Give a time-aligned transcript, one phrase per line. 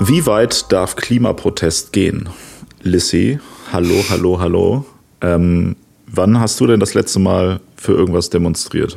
[0.00, 2.28] Wie weit darf Klimaprotest gehen?
[2.82, 3.38] Lissy,
[3.72, 4.84] hallo, hallo, hallo.
[5.20, 5.76] Ähm,
[6.06, 8.96] wann hast du denn das letzte Mal für irgendwas demonstriert?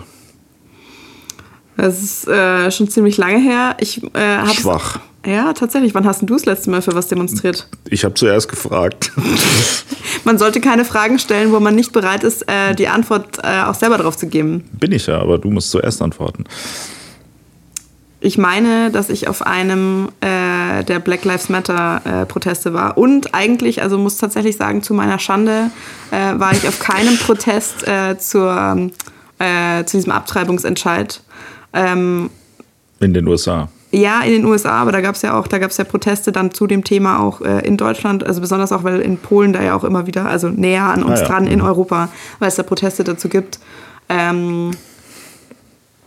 [1.75, 3.75] Das ist äh, schon ziemlich lange her.
[3.79, 4.99] Ich, äh, Schwach.
[5.25, 5.93] Ja, tatsächlich.
[5.93, 7.67] Wann hast du das letzte Mal für was demonstriert?
[7.89, 9.11] Ich habe zuerst gefragt.
[10.23, 13.75] man sollte keine Fragen stellen, wo man nicht bereit ist, äh, die Antwort äh, auch
[13.75, 14.63] selber drauf zu geben.
[14.73, 16.45] Bin ich ja, aber du musst zuerst antworten.
[18.23, 22.97] Ich meine, dass ich auf einem äh, der Black Lives Matter äh, Proteste war.
[22.97, 25.71] Und eigentlich, also muss tatsächlich sagen, zu meiner Schande
[26.11, 28.91] äh, war ich auf keinem Protest äh, zur,
[29.39, 31.21] äh, zu diesem Abtreibungsentscheid.
[31.73, 32.29] Ähm,
[32.99, 33.69] in den USA.
[33.93, 36.31] Ja, in den USA, aber da gab es ja auch, da gab es ja Proteste
[36.31, 39.61] dann zu dem Thema auch äh, in Deutschland, also besonders auch, weil in Polen da
[39.61, 41.27] ja auch immer wieder, also näher an uns ah, ja.
[41.27, 41.65] dran in mhm.
[41.65, 42.07] Europa,
[42.39, 43.59] weil es da Proteste dazu gibt.
[44.07, 44.71] Ähm,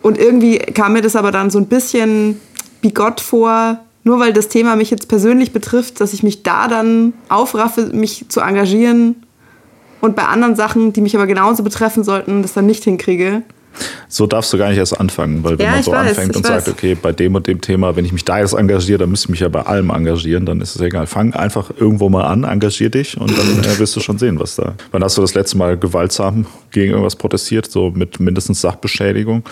[0.01, 2.41] und irgendwie kam mir das aber dann so ein bisschen
[2.81, 7.13] bigott vor, nur weil das Thema mich jetzt persönlich betrifft, dass ich mich da dann
[7.29, 9.17] aufraffe, mich zu engagieren
[10.01, 13.43] und bei anderen Sachen, die mich aber genauso betreffen sollten, das dann nicht hinkriege.
[14.09, 16.45] So darfst du gar nicht erst anfangen, weil wenn ja, man so weiß, anfängt und
[16.45, 16.65] weiß.
[16.65, 19.27] sagt, okay, bei dem und dem Thema, wenn ich mich da jetzt engagiere, dann müsste
[19.27, 21.07] ich mich ja bei allem engagieren, dann ist es egal.
[21.07, 24.57] Fang einfach irgendwo mal an, engagier dich und dann äh, wirst du schon sehen, was
[24.57, 24.75] da.
[24.93, 29.43] Wann hast du das letzte Mal gewaltsam gegen irgendwas protestiert, so mit mindestens Sachbeschädigung?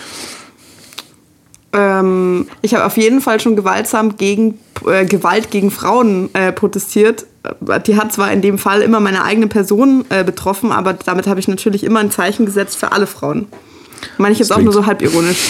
[1.73, 7.25] Ähm, ich habe auf jeden Fall schon gewaltsam gegen äh, Gewalt gegen Frauen äh, protestiert.
[7.87, 11.39] Die hat zwar in dem Fall immer meine eigene Person äh, betroffen, aber damit habe
[11.39, 13.47] ich natürlich immer ein Zeichen gesetzt für alle Frauen.
[14.17, 15.37] Meine ich jetzt auch nur so halb ironisch.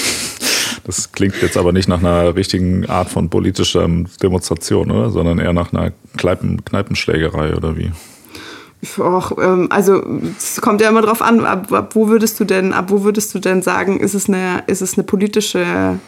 [0.85, 3.87] Das klingt jetzt aber nicht nach einer richtigen Art von politischer
[4.21, 5.11] Demonstration, oder?
[5.11, 7.91] sondern eher nach einer Kneipen Kneipenschlägerei oder wie?
[8.97, 10.03] Och, ähm, also
[10.37, 13.33] es kommt ja immer drauf an, ab, ab, wo würdest du denn, ab wo würdest
[13.33, 15.63] du denn sagen, ist es eine, ist es eine politische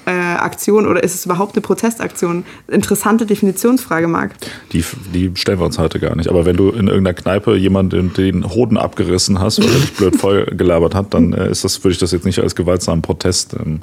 [0.05, 2.43] äh, Aktion oder ist es überhaupt eine Protestaktion?
[2.67, 4.33] Interessante Definitionsfrage, Marc.
[4.73, 6.29] Die, die stellen wir uns heute gar nicht.
[6.29, 10.15] Aber wenn du in irgendeiner Kneipe jemanden den Hoden abgerissen hast, weil er dich blöd
[10.17, 13.55] voll gelabert hat, dann äh, ist das, würde ich das jetzt nicht als gewaltsamen Protest
[13.57, 13.81] ähm,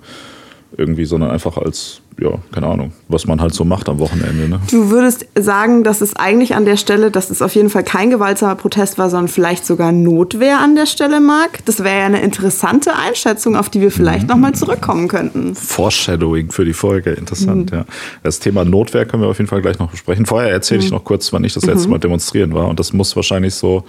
[0.77, 4.49] irgendwie, sondern einfach als, ja, keine Ahnung, was man halt so macht am Wochenende.
[4.49, 4.60] Ne?
[4.71, 8.10] Du würdest sagen, dass es eigentlich an der Stelle, dass es auf jeden Fall kein
[8.10, 11.65] gewaltsamer Protest war, sondern vielleicht sogar Notwehr an der Stelle, Marc?
[11.66, 14.28] Das wäre ja eine interessante Einschätzung, auf die wir vielleicht mhm.
[14.28, 15.55] nochmal zurückkommen könnten.
[15.55, 17.78] Foreshadowing für die Folge, interessant, mhm.
[17.78, 17.84] ja.
[18.22, 20.27] Das Thema Notwehr können wir auf jeden Fall gleich noch besprechen.
[20.27, 20.97] Vorher erzähle ich mhm.
[20.97, 21.93] noch kurz, wann ich das letzte mhm.
[21.93, 22.69] Mal demonstrieren war.
[22.69, 23.84] Und das muss wahrscheinlich so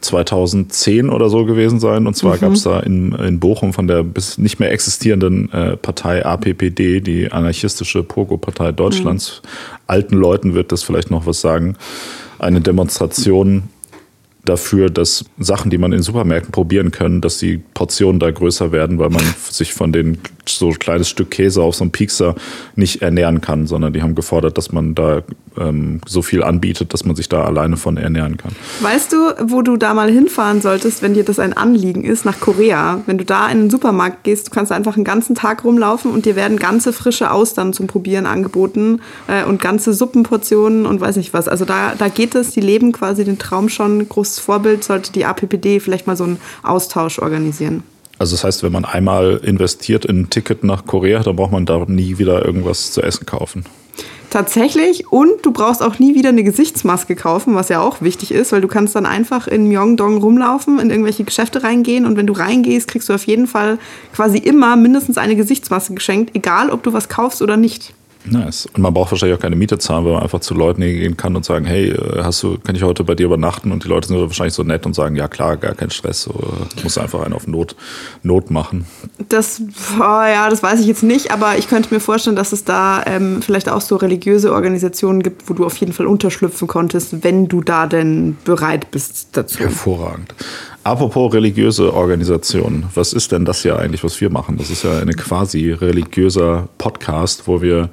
[0.00, 2.06] 2010 oder so gewesen sein.
[2.06, 2.40] Und zwar mhm.
[2.40, 7.00] gab es da in, in Bochum von der bis nicht mehr existierenden äh, Partei APPD,
[7.00, 9.42] die anarchistische Pogo-Partei Deutschlands.
[9.42, 9.48] Mhm.
[9.86, 11.76] Alten Leuten wird das vielleicht noch was sagen.
[12.38, 13.64] Eine Demonstration
[14.50, 18.98] dafür, dass Sachen, die man in Supermärkten probieren kann, dass die Portionen da größer werden,
[18.98, 20.18] weil man sich von den
[20.48, 22.34] so ein kleines Stück Käse auf so einem Piekser
[22.74, 25.22] nicht ernähren kann, sondern die haben gefordert, dass man da
[25.58, 28.52] ähm, so viel anbietet, dass man sich da alleine von ernähren kann.
[28.80, 32.40] Weißt du, wo du da mal hinfahren solltest, wenn dir das ein Anliegen ist, nach
[32.40, 33.00] Korea?
[33.06, 36.26] Wenn du da in den Supermarkt gehst, du kannst einfach einen ganzen Tag rumlaufen und
[36.26, 41.32] dir werden ganze frische Austern zum Probieren angeboten äh, und ganze Suppenportionen und weiß nicht
[41.32, 41.48] was.
[41.48, 44.08] Also da, da geht es, die leben quasi den Traum schon.
[44.08, 47.82] Großes Vorbild sollte die APPD vielleicht mal so einen Austausch organisieren.
[48.18, 51.64] Also das heißt, wenn man einmal investiert in ein Ticket nach Korea, dann braucht man
[51.64, 53.64] da nie wieder irgendwas zu essen kaufen.
[54.30, 55.10] Tatsächlich.
[55.10, 58.60] Und du brauchst auch nie wieder eine Gesichtsmaske kaufen, was ja auch wichtig ist, weil
[58.60, 62.86] du kannst dann einfach in Myeongdong rumlaufen, in irgendwelche Geschäfte reingehen und wenn du reingehst,
[62.86, 63.78] kriegst du auf jeden Fall
[64.14, 67.92] quasi immer mindestens eine Gesichtsmaske geschenkt, egal ob du was kaufst oder nicht.
[68.24, 68.66] Nice.
[68.66, 71.36] Und man braucht wahrscheinlich auch keine Miete zahlen, weil man einfach zu Leuten gehen kann
[71.36, 73.72] und sagen, hey, äh, hast du, kann ich heute bei dir übernachten?
[73.72, 76.34] Und die Leute sind wahrscheinlich so nett und sagen, ja klar, gar kein Stress, so,
[76.82, 77.76] muss einfach einen auf Not,
[78.22, 78.86] Not machen.
[79.28, 79.62] Das,
[79.96, 83.02] oh ja, das weiß ich jetzt nicht, aber ich könnte mir vorstellen, dass es da
[83.06, 87.48] ähm, vielleicht auch so religiöse Organisationen gibt, wo du auf jeden Fall unterschlüpfen konntest, wenn
[87.48, 89.60] du da denn bereit bist dazu.
[89.60, 90.34] Hervorragend.
[90.82, 94.56] Apropos religiöse Organisation, was ist denn das hier eigentlich, was wir machen?
[94.56, 97.90] Das ist ja eine quasi religiöser Podcast, wo wir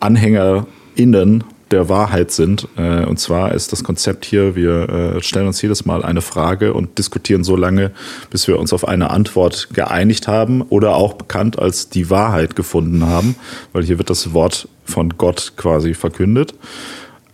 [0.00, 2.68] AnhängerInnen der Wahrheit sind.
[2.76, 6.74] Äh, und zwar ist das Konzept hier, wir äh, stellen uns jedes Mal eine Frage
[6.74, 7.92] und diskutieren so lange,
[8.30, 13.06] bis wir uns auf eine Antwort geeinigt haben oder auch bekannt als die Wahrheit gefunden
[13.06, 13.36] haben,
[13.72, 16.54] weil hier wird das Wort von Gott quasi verkündet.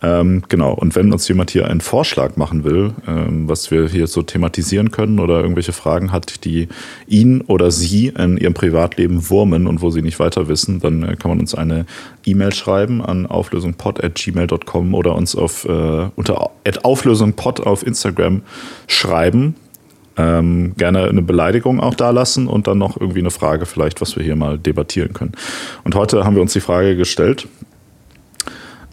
[0.05, 4.05] Ähm, genau, und wenn uns jemand hier einen Vorschlag machen will, ähm, was wir hier
[4.05, 6.67] so thematisieren können oder irgendwelche Fragen hat, die
[7.07, 11.15] ihn oder sie in ihrem Privatleben wurmen und wo sie nicht weiter wissen, dann äh,
[11.15, 11.87] kann man uns eine
[12.23, 16.51] E-Mail schreiben an auflösungpod.gmail.com oder uns auf, äh, unter
[16.83, 18.43] auflösungpod auf Instagram
[18.85, 19.55] schreiben.
[20.17, 24.15] Ähm, gerne eine Beleidigung auch da lassen und dann noch irgendwie eine Frage vielleicht, was
[24.15, 25.31] wir hier mal debattieren können.
[25.83, 27.47] Und heute haben wir uns die Frage gestellt,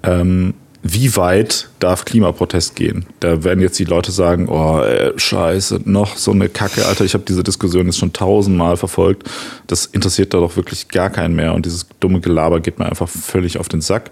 [0.05, 3.06] ähm, wie weit darf Klimaprotest gehen?
[3.20, 7.14] Da werden jetzt die Leute sagen, oh, ey, scheiße, noch so eine Kacke, Alter, ich
[7.14, 9.31] habe diese Diskussion jetzt schon tausendmal verfolgt.
[9.69, 13.08] Das interessiert da doch wirklich gar keinen mehr und dieses dumme Gelaber geht mir einfach
[13.08, 14.11] völlig auf den Sack.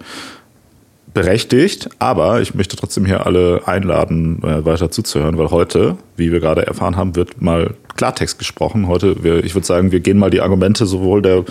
[1.12, 6.38] Berechtigt, aber ich möchte trotzdem hier alle einladen, äh, weiter zuzuhören, weil heute, wie wir
[6.38, 8.87] gerade erfahren haben, wird mal Klartext gesprochen.
[8.87, 11.44] Heute, wir, ich würde sagen, wir gehen mal die Argumente sowohl der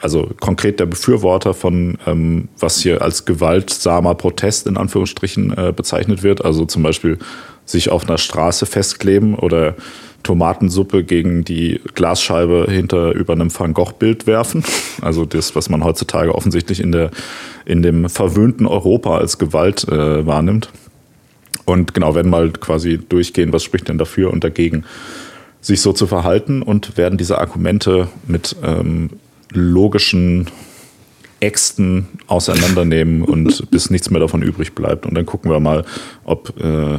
[0.00, 6.22] also konkret der Befürworter von, ähm, was hier als gewaltsamer Protest in Anführungsstrichen äh, bezeichnet
[6.22, 7.18] wird, also zum Beispiel
[7.64, 9.74] sich auf einer Straße festkleben oder
[10.22, 14.64] Tomatensuppe gegen die Glasscheibe hinter über einem Van Gogh-Bild werfen.
[15.00, 17.12] Also das, was man heutzutage offensichtlich in, der,
[17.64, 20.70] in dem verwöhnten Europa als Gewalt äh, wahrnimmt.
[21.64, 24.84] Und genau, werden mal quasi durchgehen, was spricht denn dafür und dagegen,
[25.60, 29.10] sich so zu verhalten und werden diese Argumente mit ähm,
[29.50, 30.48] logischen
[31.40, 35.06] Äxten auseinandernehmen und bis nichts mehr davon übrig bleibt.
[35.06, 35.84] Und dann gucken wir mal,
[36.24, 36.98] ob äh,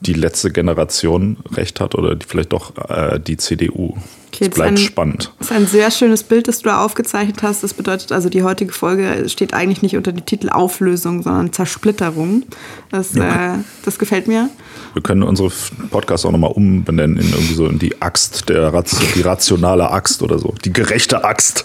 [0.00, 3.94] die letzte Generation recht hat oder die, vielleicht doch äh, die CDU.
[4.28, 5.32] Okay, es bleibt ein, spannend.
[5.38, 7.62] Das ist ein sehr schönes Bild, das du da aufgezeichnet hast.
[7.62, 12.42] Das bedeutet also, die heutige Folge steht eigentlich nicht unter dem Titel Auflösung, sondern Zersplitterung.
[12.90, 13.54] Das, ja.
[13.54, 14.50] äh, das gefällt mir.
[14.94, 15.50] Wir können unsere
[15.90, 18.70] Podcasts auch nochmal umbenennen in irgendwie so in die Axt, der
[19.14, 20.54] die rationale Axt oder so.
[20.64, 21.64] Die gerechte Axt.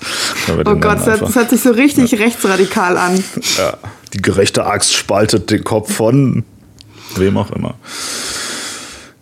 [0.50, 2.18] Oh Gott, das, das hört sich so richtig ja.
[2.18, 3.24] rechtsradikal an.
[3.58, 3.78] Ja,
[4.14, 6.44] die gerechte Axt spaltet den Kopf von
[7.16, 7.76] wem auch immer.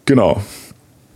[0.06, 0.42] Genau.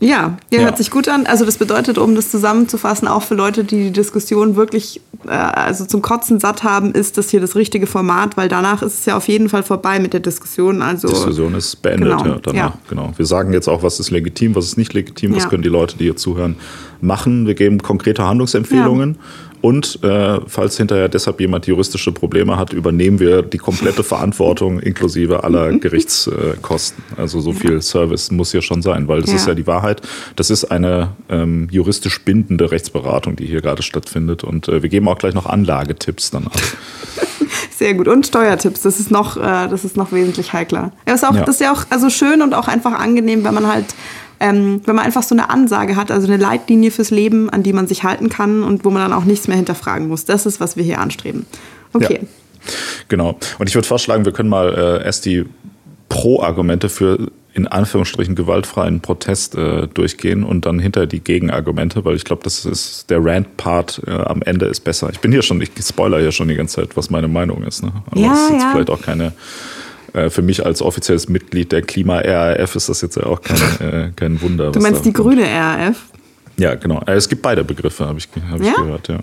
[0.01, 1.27] Ja, ja, hört sich gut an.
[1.27, 5.85] Also das bedeutet, um das zusammenzufassen, auch für Leute, die die Diskussion wirklich äh, also
[5.85, 9.15] zum Kotzen satt haben, ist das hier das richtige Format, weil danach ist es ja
[9.15, 10.81] auf jeden Fall vorbei mit der Diskussion.
[10.81, 12.55] Also die Diskussion ist beendet, genau, ja, danach.
[12.55, 12.73] Ja.
[12.89, 13.13] Genau.
[13.15, 15.49] Wir sagen jetzt auch, was ist legitim, was ist nicht legitim, was ja.
[15.49, 16.55] können die Leute, die hier zuhören,
[16.99, 17.45] machen.
[17.45, 19.11] Wir geben konkrete Handlungsempfehlungen.
[19.11, 19.50] Ja.
[19.61, 25.43] Und äh, falls hinterher deshalb jemand juristische Probleme hat, übernehmen wir die komplette Verantwortung inklusive
[25.43, 27.03] aller Gerichtskosten.
[27.15, 29.35] also so viel Service muss hier schon sein, weil das ja.
[29.35, 30.01] ist ja die Wahrheit.
[30.35, 34.43] Das ist eine ähm, juristisch bindende Rechtsberatung, die hier gerade stattfindet.
[34.43, 36.53] Und äh, wir geben auch gleich noch Anlagetipps dann ab.
[37.77, 38.07] Sehr gut.
[38.07, 40.91] Und Steuertipps, das ist noch, äh, das ist noch wesentlich heikler.
[41.07, 41.43] Ja, ist auch, ja.
[41.43, 43.85] Das ist ja auch also schön und auch einfach angenehm, wenn man halt
[44.41, 47.73] ähm, wenn man einfach so eine Ansage hat, also eine Leitlinie fürs Leben, an die
[47.73, 50.25] man sich halten kann und wo man dann auch nichts mehr hinterfragen muss.
[50.25, 51.45] Das ist, was wir hier anstreben.
[51.93, 52.19] Okay.
[52.21, 52.27] Ja,
[53.07, 53.37] genau.
[53.59, 55.45] Und ich würde vorschlagen, wir können mal äh, erst die
[56.09, 62.23] Pro-Argumente für in Anführungsstrichen gewaltfreien Protest äh, durchgehen und dann hinter die Gegenargumente, weil ich
[62.23, 65.09] glaube, das ist der Rant-Part äh, am Ende ist besser.
[65.11, 67.83] Ich bin hier schon, ich spoiler hier schon die ganze Zeit, was meine Meinung ist.
[67.83, 67.91] Ne?
[68.09, 68.71] Aber ja, das ist jetzt ja.
[68.71, 69.33] vielleicht auch keine
[70.13, 74.11] äh, für mich als offizielles Mitglied der Klima-RAF ist das jetzt ja auch kein, äh,
[74.15, 74.71] kein Wunder.
[74.71, 75.97] Du meinst die grüne RAF?
[76.57, 77.01] Ja, genau.
[77.07, 78.71] Äh, es gibt beide Begriffe, habe ich, hab ja?
[78.71, 79.07] ich gehört.
[79.07, 79.19] Ja.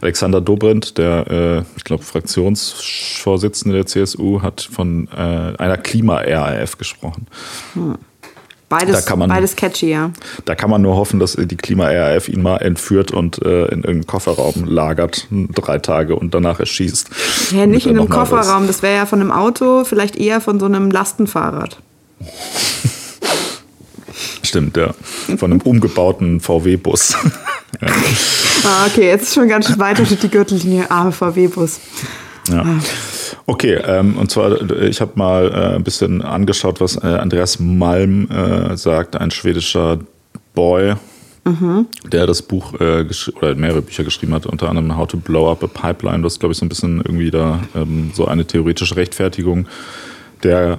[0.00, 7.26] Alexander Dobrindt, der, äh, ich glaube, Fraktionsvorsitzende der CSU, hat von äh, einer Klima-RAF gesprochen.
[7.74, 7.98] Hm.
[8.72, 10.12] Beides, man, beides catchy, ja.
[10.46, 14.06] Da kann man nur hoffen, dass die Klima-RAF ihn mal entführt und äh, in irgendeinen
[14.06, 17.10] Kofferraum lagert, drei Tage und danach erschießt.
[17.50, 20.64] Ja, nicht in einem Kofferraum, das wäre ja von einem Auto, vielleicht eher von so
[20.64, 21.76] einem Lastenfahrrad.
[24.42, 24.94] Stimmt, ja.
[25.36, 27.14] Von einem umgebauten VW-Bus.
[27.80, 27.88] ja.
[28.64, 30.90] ah, okay, jetzt ist schon ganz schön weiter durch die Gürtellinie.
[30.90, 31.78] Arme VW-Bus.
[32.48, 32.62] Ja.
[32.62, 32.78] Ah.
[33.46, 38.30] Okay, ähm, und zwar, ich habe mal äh, ein bisschen angeschaut, was äh, Andreas Malm
[38.30, 39.98] äh, sagt, ein schwedischer
[40.54, 40.94] Boy,
[41.44, 41.86] mhm.
[42.10, 43.04] der das Buch äh,
[43.36, 46.22] oder mehrere Bücher geschrieben hat, unter anderem How to Blow Up a Pipeline.
[46.22, 49.66] Das glaube ich, so ein bisschen irgendwie da ähm, so eine theoretische Rechtfertigung
[50.42, 50.78] der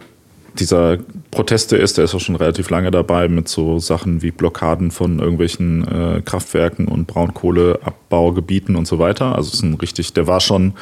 [0.59, 0.99] dieser
[1.31, 5.19] Proteste ist, der ist auch schon relativ lange dabei mit so Sachen wie Blockaden von
[5.19, 9.35] irgendwelchen äh, Kraftwerken und Braunkohleabbaugebieten und so weiter.
[9.35, 10.73] Also es ist ein richtig, der war schon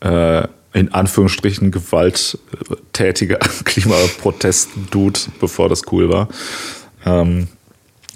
[0.00, 6.28] äh, in Anführungsstrichen gewalttätiger Klimaprotest-Dude, bevor das cool war.
[7.06, 7.48] Ähm,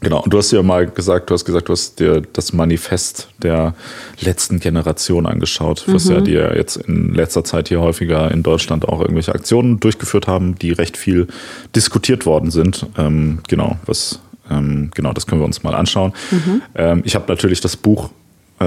[0.00, 3.28] genau, und du hast ja mal gesagt, du hast gesagt, du hast dir das Manifest
[3.42, 3.74] der
[4.20, 6.12] letzten Generation angeschaut, was mhm.
[6.12, 10.26] ja die ja jetzt in letzter Zeit hier häufiger in Deutschland auch irgendwelche Aktionen durchgeführt
[10.26, 11.28] haben, die recht viel
[11.74, 12.86] diskutiert worden sind.
[12.98, 16.12] Ähm, genau, was ähm, genau, das können wir uns mal anschauen.
[16.30, 16.62] Mhm.
[16.74, 18.10] Ähm, ich habe natürlich das Buch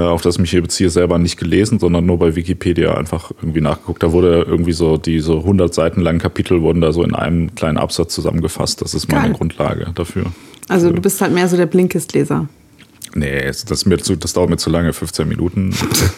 [0.04, 3.60] auf das ich mich hier beziehe, selber nicht gelesen, sondern nur bei Wikipedia einfach irgendwie
[3.60, 4.02] nachgeguckt.
[4.02, 7.78] Da wurde irgendwie so, diese 100 Seiten langen Kapitel wurden da so in einem kleinen
[7.78, 8.82] Absatz zusammengefasst.
[8.82, 9.32] Das ist meine Geil.
[9.34, 10.26] Grundlage dafür.
[10.68, 12.48] Also du bist halt mehr so der Blinkist-Leser.
[13.16, 15.74] Nee, das, mir zu, das dauert mir zu lange, 15 Minuten.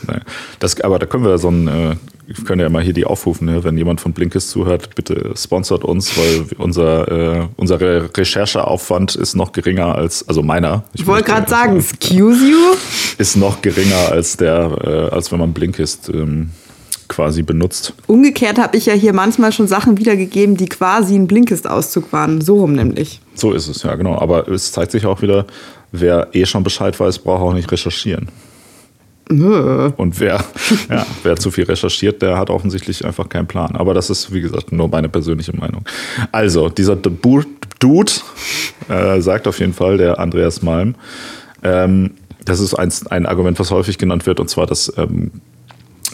[0.58, 3.46] das, aber da können wir so ein, äh, ich kann ja mal hier die aufrufen,
[3.46, 3.62] ne?
[3.62, 9.52] wenn jemand von Blinkist zuhört, bitte sponsert uns, weil unser, äh, unser Rechercheaufwand ist noch
[9.52, 10.82] geringer als, also meiner.
[10.92, 12.58] Ich, ich wollte gerade sagen, excuse you?
[13.18, 16.50] Ist noch geringer als der, äh, als wenn man Blinkist ähm,
[17.08, 17.94] quasi benutzt.
[18.06, 22.40] Umgekehrt habe ich ja hier manchmal schon Sachen wiedergegeben, die quasi ein Blinkist-Auszug waren.
[22.40, 23.20] So rum nämlich.
[23.34, 24.18] So ist es, ja, genau.
[24.18, 25.46] Aber es zeigt sich auch wieder,
[25.92, 28.28] wer eh schon Bescheid weiß, braucht auch nicht recherchieren.
[29.96, 30.42] Und wer,
[30.90, 33.76] ja, wer zu viel recherchiert, der hat offensichtlich einfach keinen Plan.
[33.76, 35.84] Aber das ist, wie gesagt, nur meine persönliche Meinung.
[36.32, 38.12] Also, dieser Dude
[38.88, 40.94] äh, sagt auf jeden Fall, der Andreas Malm,
[41.62, 42.12] ähm,
[42.44, 45.30] das ist ein, ein Argument, was häufig genannt wird, und zwar, dass ähm,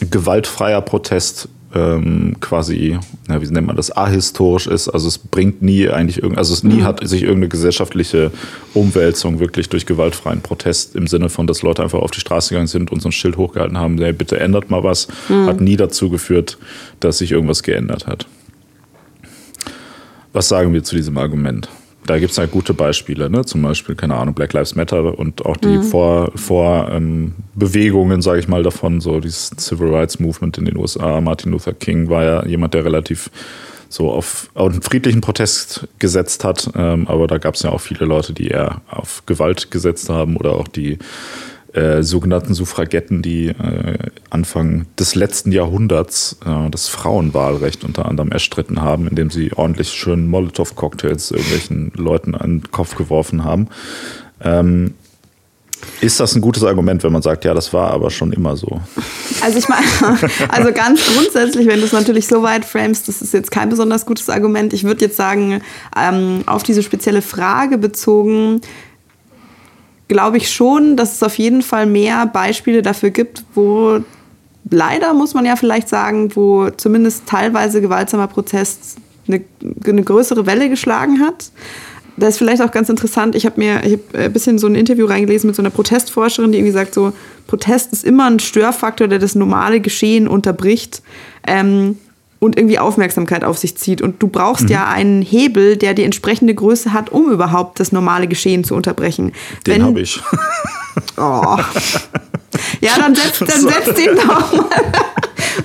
[0.09, 4.87] gewaltfreier Protest ähm, quasi, na, wie nennt man das, ahistorisch ist.
[4.87, 6.83] Also es bringt nie eigentlich irgend, also es nie mhm.
[6.83, 8.31] hat sich irgendeine gesellschaftliche
[8.73, 12.67] Umwälzung wirklich durch gewaltfreien Protest im Sinne von, dass Leute einfach auf die Straße gegangen
[12.67, 15.47] sind und so ein Schild hochgehalten haben, hey, bitte ändert mal was, mhm.
[15.47, 16.57] hat nie dazu geführt,
[17.01, 18.25] dass sich irgendwas geändert hat.
[20.31, 21.69] Was sagen wir zu diesem Argument?
[22.05, 23.45] Da gibt es halt gute Beispiele, ne?
[23.45, 25.83] zum Beispiel, keine Ahnung, Black Lives Matter und auch die mhm.
[25.83, 30.77] Vor, Vor ähm, Bewegungen, sage ich mal, davon, so dieses Civil Rights Movement in den
[30.77, 31.19] USA.
[31.21, 33.29] Martin Luther King war ja jemand, der relativ
[33.89, 37.81] so auf, auf einen friedlichen Protest gesetzt hat, ähm, aber da gab es ja auch
[37.81, 40.97] viele Leute, die eher auf Gewalt gesetzt haben oder auch die
[41.75, 43.97] äh, sogenannten Suffragetten, die äh,
[44.29, 50.27] Anfang des letzten Jahrhunderts äh, das Frauenwahlrecht unter anderem erstritten haben, indem sie ordentlich schön
[50.27, 53.67] Molotow-Cocktails irgendwelchen Leuten an den Kopf geworfen haben.
[54.41, 54.93] Ähm,
[56.01, 58.79] ist das ein gutes Argument, wenn man sagt, ja, das war aber schon immer so?
[59.41, 59.85] Also ich meine,
[60.49, 64.05] also ganz grundsätzlich, wenn du es natürlich so weit framest, das ist jetzt kein besonders
[64.05, 64.73] gutes Argument.
[64.73, 65.61] Ich würde jetzt sagen,
[65.97, 68.61] ähm, auf diese spezielle Frage bezogen,
[70.07, 73.99] glaube ich schon, dass es auf jeden Fall mehr Beispiele dafür gibt, wo
[74.69, 78.97] leider, muss man ja vielleicht sagen, wo zumindest teilweise gewaltsamer Protest
[79.27, 79.41] eine,
[79.85, 81.51] eine größere Welle geschlagen hat.
[82.17, 83.35] Das ist vielleicht auch ganz interessant.
[83.35, 86.51] Ich habe mir ich hab ein bisschen so ein Interview reingelesen mit so einer Protestforscherin,
[86.51, 87.11] die irgendwie sagt, so
[87.47, 91.01] Protest ist immer ein Störfaktor, der das normale Geschehen unterbricht.
[91.45, 91.97] Ähm,
[92.39, 94.01] und irgendwie Aufmerksamkeit auf sich zieht.
[94.01, 94.69] Und du brauchst mhm.
[94.69, 99.31] ja einen Hebel, der die entsprechende Größe hat, um überhaupt das normale Geschehen zu unterbrechen.
[99.65, 100.21] Den habe ich.
[101.17, 101.57] Oh.
[102.81, 104.65] Ja, dann setz, dann setz den doch mal.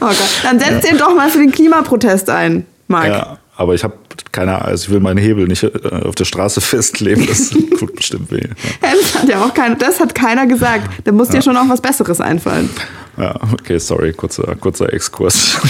[0.02, 0.40] Oh Gott.
[0.44, 0.90] Dann setz ja.
[0.90, 3.08] den doch mal für den Klimaprotest ein, Marc.
[3.08, 3.94] Ja, aber ich habe
[4.32, 5.70] keine also ich will meinen Hebel nicht äh,
[6.04, 7.26] auf der Straße festlegen.
[7.26, 8.40] Das tut bestimmt weh.
[8.40, 8.92] Ja.
[8.94, 10.88] Das hat ja auch keiner, das hat keiner gesagt.
[11.04, 12.70] Da muss dir schon auch was Besseres einfallen.
[13.18, 15.60] Ja, okay, sorry, kurzer, kurzer Exkurs.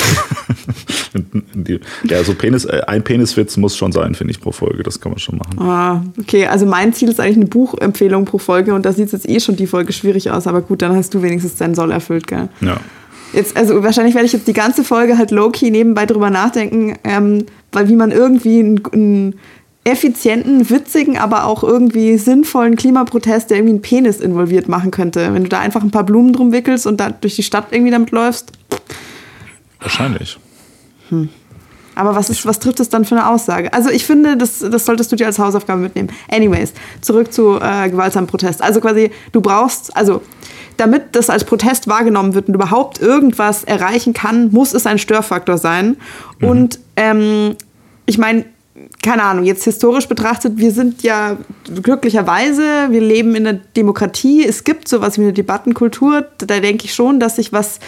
[2.05, 4.85] ja, so Penis, äh, ein Peniswitz muss schon sein, finde ich, pro Folge.
[4.85, 5.59] Das kann man schon machen.
[5.59, 9.13] Ah, okay, also mein Ziel ist eigentlich eine Buchempfehlung pro Folge und da sieht es
[9.13, 11.91] jetzt eh schon die Folge schwierig aus, aber gut, dann hast du wenigstens deinen Soll
[11.91, 12.51] erfüllt, gell?
[12.61, 12.77] Ja.
[13.33, 17.47] Jetzt, also wahrscheinlich werde ich jetzt die ganze Folge halt low-key nebenbei drüber nachdenken, ähm,
[17.73, 19.35] weil wie man irgendwie einen
[19.85, 25.33] effizienten, witzigen, aber auch irgendwie sinnvollen Klimaprotest, der irgendwie einen Penis involviert machen könnte.
[25.33, 27.91] Wenn du da einfach ein paar Blumen drum wickelst und da durch die Stadt irgendwie
[27.91, 28.53] damit läufst.
[29.81, 30.39] Wahrscheinlich.
[31.09, 31.31] Hm.
[32.01, 33.73] Aber was, ist, was trifft es dann für eine Aussage?
[33.75, 36.09] Also ich finde, das, das solltest du dir als Hausaufgabe mitnehmen.
[36.31, 38.63] Anyways, zurück zu äh, gewaltsamen Protest.
[38.63, 40.23] Also quasi, du brauchst, also
[40.79, 45.59] damit das als Protest wahrgenommen wird und überhaupt irgendwas erreichen kann, muss es ein Störfaktor
[45.59, 45.99] sein.
[46.39, 46.49] Mhm.
[46.49, 47.57] Und ähm,
[48.07, 48.47] ich meine,
[49.03, 51.37] keine Ahnung, jetzt historisch betrachtet, wir sind ja
[51.83, 56.95] glücklicherweise, wir leben in der Demokratie, es gibt sowas wie eine Debattenkultur, da denke ich
[56.95, 57.79] schon, dass sich was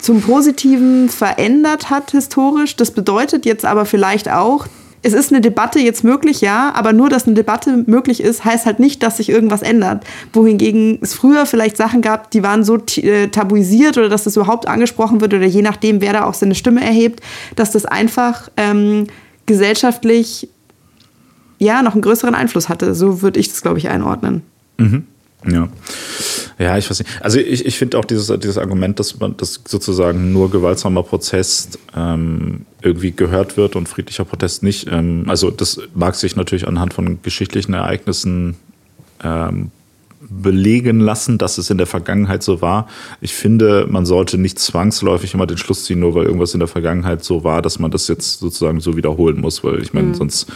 [0.00, 2.76] zum Positiven verändert hat historisch.
[2.76, 4.66] Das bedeutet jetzt aber vielleicht auch,
[5.02, 8.66] es ist eine Debatte jetzt möglich, ja, aber nur, dass eine Debatte möglich ist, heißt
[8.66, 10.04] halt nicht, dass sich irgendwas ändert.
[10.32, 14.68] Wohingegen es früher vielleicht Sachen gab, die waren so äh, tabuisiert oder dass das überhaupt
[14.68, 17.20] angesprochen wird oder je nachdem, wer da auch seine Stimme erhebt,
[17.56, 19.06] dass das einfach ähm,
[19.46, 20.48] gesellschaftlich
[21.58, 22.94] ja noch einen größeren Einfluss hatte.
[22.94, 24.42] So würde ich das, glaube ich, einordnen.
[24.76, 25.06] Mhm.
[25.46, 25.68] Ja.
[26.58, 27.10] Ja, ich weiß nicht.
[27.22, 31.78] Also ich, ich finde auch dieses, dieses Argument, dass man das sozusagen nur gewaltsamer Protest
[31.96, 34.86] ähm, irgendwie gehört wird und friedlicher Protest nicht.
[34.90, 38.56] Ähm, also das mag sich natürlich anhand von geschichtlichen Ereignissen
[39.24, 39.70] ähm,
[40.30, 42.88] belegen lassen, dass es in der Vergangenheit so war.
[43.20, 46.68] Ich finde, man sollte nicht zwangsläufig immer den Schluss ziehen, nur weil irgendwas in der
[46.68, 50.14] Vergangenheit so war, dass man das jetzt sozusagen so wiederholen muss, weil ich meine, mhm.
[50.14, 50.46] sonst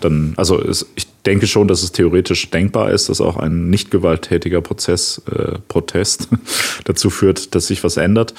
[0.00, 3.90] dann, also es, ich denke schon, dass es theoretisch denkbar ist, dass auch ein nicht
[3.90, 6.28] gewalttätiger Prozess, äh, Protest
[6.84, 8.34] dazu führt, dass sich was ändert.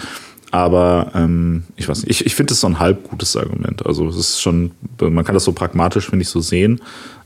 [0.52, 3.84] Aber ähm, ich weiß nicht, ich, ich finde es so ein halb gutes Argument.
[3.88, 4.70] Also es ist schon,
[5.00, 6.80] man kann das so pragmatisch, finde ich, so sehen.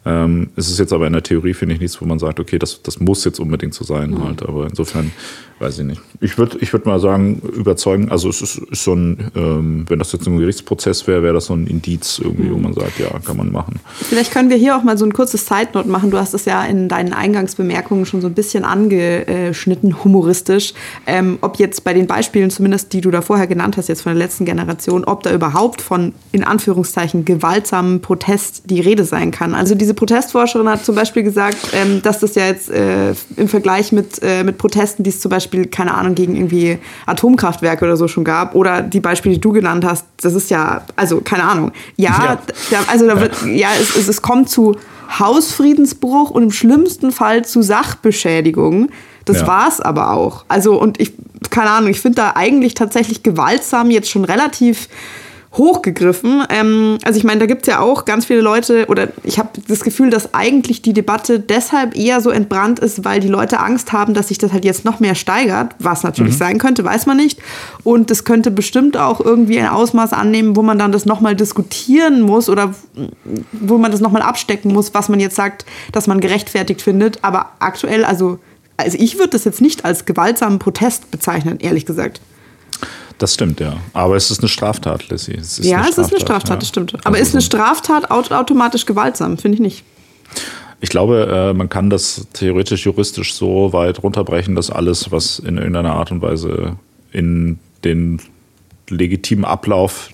[0.07, 2.57] Ähm, es ist jetzt aber in der Theorie, finde ich, nichts, wo man sagt, okay,
[2.57, 4.23] das, das muss jetzt unbedingt so sein mhm.
[4.23, 4.43] halt.
[4.43, 5.11] Aber insofern
[5.59, 6.01] weiß ich nicht.
[6.21, 9.99] Ich würde ich würd mal sagen, überzeugen, also es ist, ist so ein, ähm, wenn
[9.99, 13.07] das jetzt ein Gerichtsprozess wäre, wäre das so ein Indiz irgendwie, wo man sagt, ja,
[13.25, 13.79] kann man machen.
[13.95, 16.11] Vielleicht können wir hier auch mal so ein kurzes Side-Note machen.
[16.11, 20.73] Du hast es ja in deinen Eingangsbemerkungen schon so ein bisschen angeschnitten, humoristisch.
[21.05, 24.13] Ähm, ob jetzt bei den Beispielen zumindest, die du da vorher genannt hast, jetzt von
[24.13, 29.55] der letzten Generation, ob da überhaupt von, in Anführungszeichen, gewaltsamen Protest die Rede sein kann.
[29.55, 33.91] Also diese Protestforscherin hat zum Beispiel gesagt, ähm, dass das ja jetzt äh, im Vergleich
[33.91, 37.97] mit, äh, mit Protesten, die es zum Beispiel Beispiel, keine Ahnung, gegen irgendwie Atomkraftwerke oder
[37.97, 38.55] so schon gab.
[38.55, 41.71] Oder die Beispiele, die du genannt hast, das ist ja, also keine Ahnung.
[41.95, 42.37] Ja, ja.
[42.71, 44.75] Da, also da wird, ja, es, es, es kommt zu
[45.19, 48.89] Hausfriedensbruch und im schlimmsten Fall zu Sachbeschädigung.
[49.25, 49.47] Das ja.
[49.47, 50.45] war es aber auch.
[50.47, 51.13] Also, und ich,
[51.49, 54.89] keine Ahnung, ich finde da eigentlich tatsächlich gewaltsam jetzt schon relativ
[55.53, 56.43] hochgegriffen.
[56.49, 59.49] Ähm, also ich meine, da gibt es ja auch ganz viele Leute, oder ich habe
[59.67, 63.93] das Gefühl, dass eigentlich die Debatte deshalb eher so entbrannt ist, weil die Leute Angst
[63.93, 66.39] haben, dass sich das halt jetzt noch mehr steigert, was natürlich mhm.
[66.39, 67.39] sein könnte, weiß man nicht.
[67.83, 72.21] Und das könnte bestimmt auch irgendwie ein Ausmaß annehmen, wo man dann das nochmal diskutieren
[72.21, 72.73] muss oder
[73.53, 77.23] wo man das nochmal abstecken muss, was man jetzt sagt, dass man gerechtfertigt findet.
[77.23, 78.39] Aber aktuell, also,
[78.75, 82.21] also ich würde das jetzt nicht als gewaltsamen Protest bezeichnen, ehrlich gesagt.
[83.17, 83.77] Das stimmt, ja.
[83.93, 85.33] Aber es ist eine Straftat, Lissy.
[85.33, 86.55] Es ja, es ist eine Straftat, ja.
[86.57, 86.93] das stimmt.
[87.03, 89.37] Aber also ist eine Straftat automatisch gewaltsam?
[89.37, 89.83] Finde ich nicht.
[90.79, 95.57] Ich glaube, äh, man kann das theoretisch juristisch so weit runterbrechen, dass alles, was in
[95.57, 96.75] irgendeiner Art und Weise
[97.11, 98.21] in den
[98.89, 100.09] legitimen Ablauf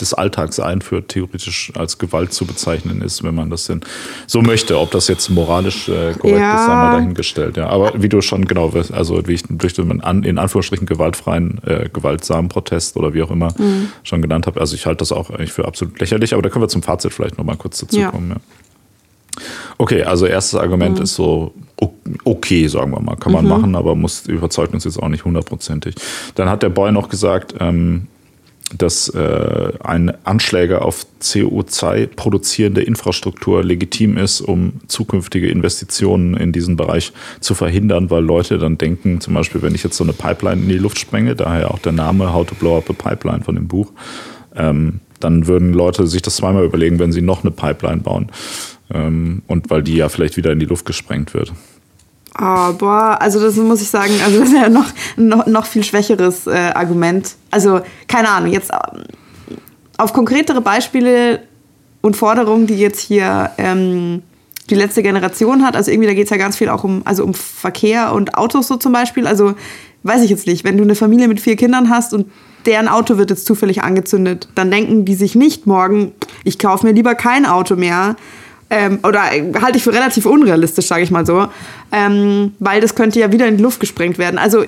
[0.00, 3.80] des Alltags einführt, theoretisch als Gewalt zu bezeichnen ist, wenn man das denn
[4.26, 4.78] so möchte.
[4.78, 6.54] Ob das jetzt moralisch äh, korrekt ja.
[6.54, 7.56] ist, sei mal dahingestellt.
[7.56, 7.68] Ja.
[7.68, 11.88] Aber wie du schon genau weißt, also wie ich durch den in Anführungsstrichen gewaltfreien, äh,
[11.92, 13.88] gewaltsamen Protest oder wie auch immer mhm.
[14.02, 16.64] schon genannt habe, also ich halte das auch eigentlich für absolut lächerlich, aber da können
[16.64, 18.10] wir zum Fazit vielleicht nochmal kurz dazu ja.
[18.10, 18.30] kommen.
[18.30, 18.36] Ja.
[19.78, 21.04] Okay, also erstes Argument mhm.
[21.04, 21.54] ist so
[22.24, 23.50] okay, sagen wir mal, kann man mhm.
[23.50, 25.94] machen, aber muss überzeugt uns jetzt auch nicht hundertprozentig.
[26.34, 28.08] Dann hat der Boy noch gesagt, ähm,
[28.76, 36.76] dass äh, ein Anschläge auf CO2 produzierende Infrastruktur legitim ist, um zukünftige Investitionen in diesen
[36.76, 40.62] Bereich zu verhindern, weil Leute dann denken, zum Beispiel, wenn ich jetzt so eine Pipeline
[40.62, 43.54] in die Luft sprenge, daher auch der Name How to Blow Up a Pipeline von
[43.54, 43.90] dem Buch,
[44.54, 48.30] ähm, dann würden Leute sich das zweimal überlegen, wenn sie noch eine Pipeline bauen.
[48.90, 51.52] Ähm, und weil die ja vielleicht wieder in die Luft gesprengt wird.
[52.40, 55.82] Oh, boah, also das muss ich sagen, also das ist ja noch, noch, noch viel
[55.82, 57.34] schwächeres äh, Argument.
[57.50, 59.02] Also, keine Ahnung, jetzt ähm,
[59.96, 61.40] auf konkretere Beispiele
[62.00, 64.22] und Forderungen, die jetzt hier ähm,
[64.70, 67.24] die letzte Generation hat, also irgendwie, da geht es ja ganz viel auch um, also
[67.24, 69.26] um Verkehr und Autos so zum Beispiel.
[69.26, 69.54] Also,
[70.04, 72.30] weiß ich jetzt nicht, wenn du eine Familie mit vier Kindern hast und
[72.66, 76.12] deren Auto wird jetzt zufällig angezündet, dann denken die sich nicht morgen,
[76.44, 78.14] ich kaufe mir lieber kein Auto mehr,
[78.70, 81.48] ähm, oder halte ich für relativ unrealistisch, sage ich mal so,
[81.92, 84.38] ähm, weil das könnte ja wieder in die Luft gesprengt werden.
[84.38, 84.64] Also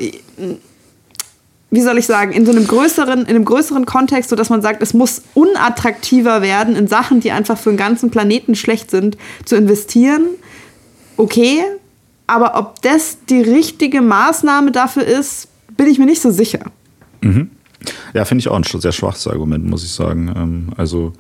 [1.71, 4.61] wie soll ich sagen, in so einem größeren, in einem größeren Kontext, so dass man
[4.61, 9.17] sagt, es muss unattraktiver werden, in Sachen, die einfach für den ganzen Planeten schlecht sind,
[9.45, 10.27] zu investieren.
[11.17, 11.63] Okay,
[12.27, 16.61] aber ob das die richtige Maßnahme dafür ist, bin ich mir nicht so sicher.
[17.21, 17.51] Mhm.
[18.15, 20.33] Ja, finde ich auch ein sehr schwaches Argument, muss ich sagen.
[20.37, 21.13] Ähm, also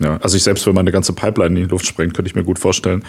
[0.00, 2.34] ja, also ich selbst, wenn man eine ganze Pipeline in die Luft sprengt, könnte ich
[2.34, 3.02] mir gut vorstellen,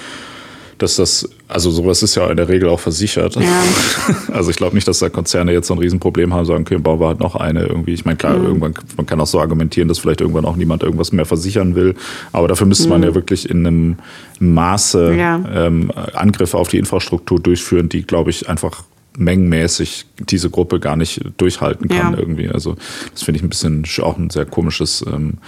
[0.79, 3.35] dass das, also sowas ist ja in der Regel auch versichert.
[3.35, 3.41] Ja.
[4.33, 6.99] Also ich glaube nicht, dass da Konzerne jetzt so ein Riesenproblem haben, sagen, okay, bauen
[6.99, 7.93] wir halt noch eine irgendwie.
[7.93, 8.45] Ich meine, klar, mhm.
[8.45, 11.95] irgendwann, man kann auch so argumentieren, dass vielleicht irgendwann auch niemand irgendwas mehr versichern will.
[12.31, 12.89] Aber dafür müsste mhm.
[12.91, 13.97] man ja wirklich in einem
[14.39, 15.43] Maße ja.
[15.53, 18.83] ähm, Angriffe auf die Infrastruktur durchführen, die, glaube ich, einfach
[19.17, 22.19] mengenmäßig diese Gruppe gar nicht durchhalten kann ja.
[22.19, 22.47] irgendwie.
[22.47, 22.75] Also
[23.11, 25.39] das finde ich ein bisschen auch ein sehr komisches ähm,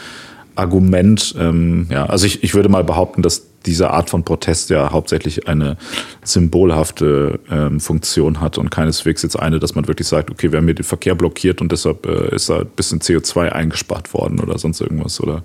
[0.55, 1.35] Argument.
[1.39, 5.47] Ähm, ja, also ich, ich würde mal behaupten, dass diese Art von Protest ja hauptsächlich
[5.47, 5.77] eine
[6.23, 10.65] symbolhafte ähm, Funktion hat und keineswegs jetzt eine, dass man wirklich sagt, okay, wir haben
[10.65, 14.57] hier den Verkehr blockiert und deshalb äh, ist da ein bisschen CO2 eingespart worden oder
[14.57, 15.43] sonst irgendwas oder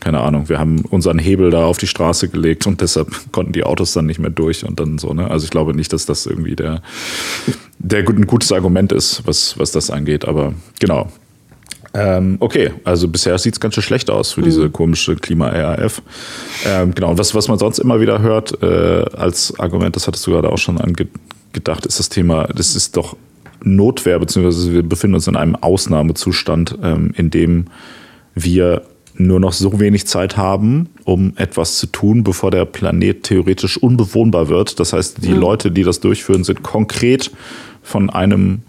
[0.00, 3.62] keine Ahnung, wir haben unseren Hebel da auf die Straße gelegt und deshalb konnten die
[3.62, 5.30] Autos dann nicht mehr durch und dann so, ne?
[5.30, 6.82] Also ich glaube nicht, dass das irgendwie der,
[7.78, 11.08] der ein gutes Argument ist, was, was das angeht, aber genau,
[11.94, 14.44] ähm, okay, also bisher sieht es ganz schön schlecht aus für mhm.
[14.44, 16.02] diese komische Klima-RAF.
[16.66, 20.30] Ähm, genau, was, was man sonst immer wieder hört äh, als Argument, das hattest du
[20.30, 23.16] gerade auch schon angedacht, ist das Thema, das ist doch
[23.64, 27.66] Notwehr, beziehungsweise wir befinden uns in einem Ausnahmezustand, ähm, in dem
[28.34, 28.82] wir
[29.14, 34.48] nur noch so wenig Zeit haben, um etwas zu tun, bevor der Planet theoretisch unbewohnbar
[34.48, 34.80] wird.
[34.80, 35.40] Das heißt, die mhm.
[35.40, 37.30] Leute, die das durchführen, sind konkret
[37.82, 38.62] von einem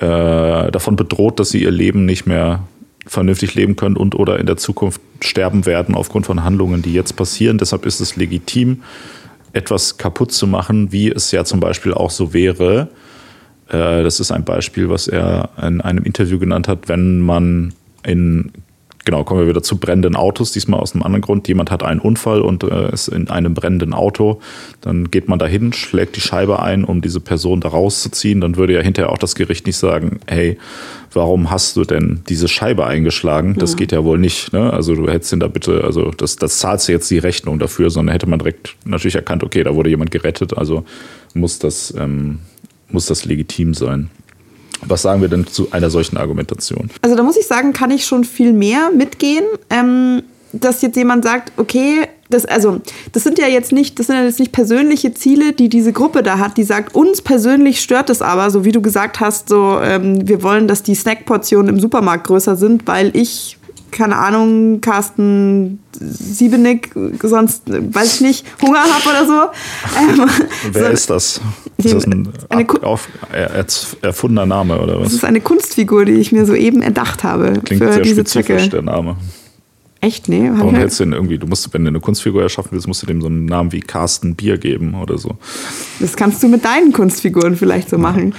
[0.00, 2.64] äh, davon bedroht, dass sie ihr Leben nicht mehr
[3.06, 7.16] vernünftig leben können und oder in der Zukunft sterben werden aufgrund von Handlungen, die jetzt
[7.16, 7.58] passieren.
[7.58, 8.82] Deshalb ist es legitim,
[9.52, 12.88] etwas kaputt zu machen, wie es ja zum Beispiel auch so wäre,
[13.70, 17.72] Äh, das ist ein Beispiel, was er in einem Interview genannt hat, wenn man
[18.04, 18.50] in
[19.04, 21.48] genau, kommen wir wieder zu brennenden Autos, diesmal aus einem anderen Grund.
[21.48, 24.40] Jemand hat einen Unfall und äh, ist in einem brennenden Auto.
[24.80, 28.40] Dann geht man dahin, schlägt die Scheibe ein, um diese Person da rauszuziehen.
[28.40, 30.58] Dann würde ja hinterher auch das Gericht nicht sagen, hey,
[31.12, 33.56] warum hast du denn diese Scheibe eingeschlagen?
[33.58, 33.76] Das ja.
[33.78, 34.52] geht ja wohl nicht.
[34.52, 34.72] Ne?
[34.72, 37.90] Also du hättest ihn da bitte, also das, das zahlst du jetzt die Rechnung dafür,
[37.90, 40.84] sondern hätte man direkt natürlich erkannt, okay, da wurde jemand gerettet, also
[41.34, 42.40] muss das, ähm,
[42.90, 44.10] muss das legitim sein.
[44.86, 46.90] Was sagen wir denn zu einer solchen Argumentation?
[47.02, 49.44] Also da muss ich sagen, kann ich schon viel mehr mitgehen.
[49.68, 52.80] Ähm, dass jetzt jemand sagt, okay, das, also,
[53.12, 56.22] das sind ja jetzt nicht, das sind ja jetzt nicht persönliche Ziele, die diese Gruppe
[56.22, 59.80] da hat, die sagt, uns persönlich stört es aber, so wie du gesagt hast, so,
[59.82, 63.58] ähm, wir wollen, dass die Snackportionen im Supermarkt größer sind, weil ich
[63.90, 70.22] keine Ahnung, Carsten Siebenick, sonst weiß ich nicht, Hunger habe oder so.
[70.22, 70.30] Ähm,
[70.72, 71.40] Wer so, ist das?
[71.76, 73.08] Ist das ein ab, auf,
[74.02, 75.04] erfundener Name oder was?
[75.04, 77.60] Das ist eine Kunstfigur, die ich mir soeben erdacht habe.
[77.64, 78.68] Klingt für sehr diese spezifisch, Zwecke.
[78.70, 79.16] der Name.
[80.02, 80.28] Echt?
[80.28, 80.50] Nee.
[80.54, 83.06] Warum hältst du denn irgendwie, du musst, wenn du eine Kunstfigur erschaffen willst, musst du
[83.06, 85.36] dem so einen Namen wie Carsten Bier geben oder so.
[85.98, 88.34] Das kannst du mit deinen Kunstfiguren vielleicht so machen.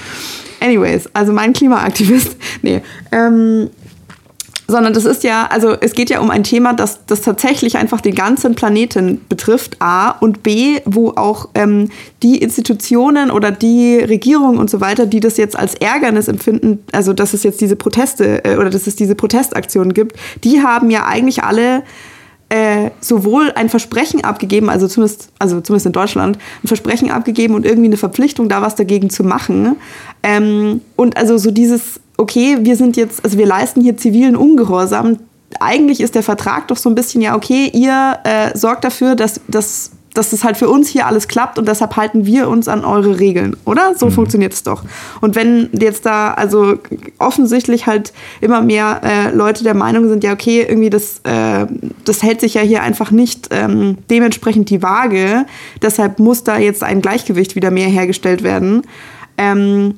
[0.59, 3.69] Anyways, also mein Klimaaktivist, nee, ähm,
[4.71, 8.01] sondern das ist ja, also es geht ja um ein Thema, das, das tatsächlich einfach
[8.01, 11.89] den ganzen Planeten betrifft, A, und B, wo auch ähm,
[12.23, 17.13] die Institutionen oder die Regierung und so weiter, die das jetzt als Ärgernis empfinden, also
[17.13, 21.05] dass es jetzt diese Proteste äh, oder dass es diese Protestaktionen gibt, die haben ja
[21.05, 21.83] eigentlich alle
[22.51, 27.65] äh, sowohl ein Versprechen abgegeben, also zumindest, also zumindest in Deutschland, ein Versprechen abgegeben und
[27.65, 29.77] irgendwie eine Verpflichtung, da was dagegen zu machen.
[30.21, 35.17] Ähm, und also so dieses okay, wir sind jetzt, also wir leisten hier zivilen Ungehorsam.
[35.59, 39.41] Eigentlich ist der Vertrag doch so ein bisschen, ja, okay, ihr äh, sorgt dafür, dass,
[39.47, 42.85] dass, dass das halt für uns hier alles klappt und deshalb halten wir uns an
[42.85, 43.95] eure Regeln, oder?
[43.95, 44.11] So mhm.
[44.11, 44.83] funktioniert es doch.
[45.19, 46.75] Und wenn jetzt da also
[47.17, 51.65] offensichtlich halt immer mehr äh, Leute der Meinung sind, ja, okay, irgendwie das, äh,
[52.05, 55.45] das hält sich ja hier einfach nicht ähm, dementsprechend die Waage,
[55.81, 58.83] deshalb muss da jetzt ein Gleichgewicht wieder mehr hergestellt werden.
[59.37, 59.95] Ähm,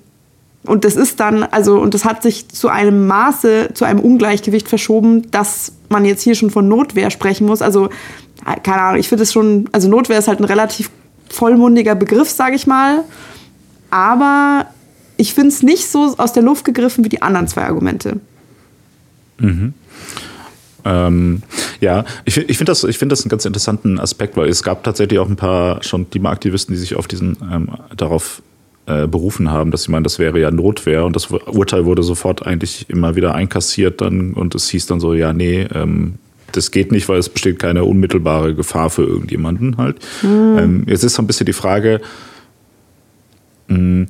[0.66, 4.70] und das ist dann, also, und das hat sich zu einem Maße, zu einem Ungleichgewicht
[4.70, 7.62] verschoben, dass man jetzt hier schon von Notwehr sprechen muss.
[7.62, 7.90] Also,
[8.64, 10.90] keine Ahnung, ich finde es schon, also Notwehr ist halt ein relativ
[11.30, 13.04] vollmundiger Begriff, sage ich mal.
[13.90, 14.68] Aber
[15.18, 18.20] ich finde es nicht so aus der Luft gegriffen wie die anderen zwei Argumente.
[19.40, 19.74] Mhm.
[20.86, 21.44] Ähm,
[21.80, 25.20] ja, ich, ich finde das, find das einen ganz interessanten Aspekt, weil es gab tatsächlich
[25.20, 28.42] auch ein paar schon Klimaaktivisten, die sich auf diesen, ähm, darauf
[28.86, 32.46] äh, berufen haben, dass sie meinen, das wäre ja Notwehr und das Urteil wurde sofort
[32.46, 36.16] eigentlich immer wieder einkassiert dann und es hieß dann so, ja, nee, ähm,
[36.52, 39.98] das geht nicht, weil es besteht keine unmittelbare Gefahr für irgendjemanden halt.
[40.22, 40.58] Mhm.
[40.58, 42.02] Ähm, jetzt ist so ein bisschen die Frage,
[43.68, 44.08] mh, hm,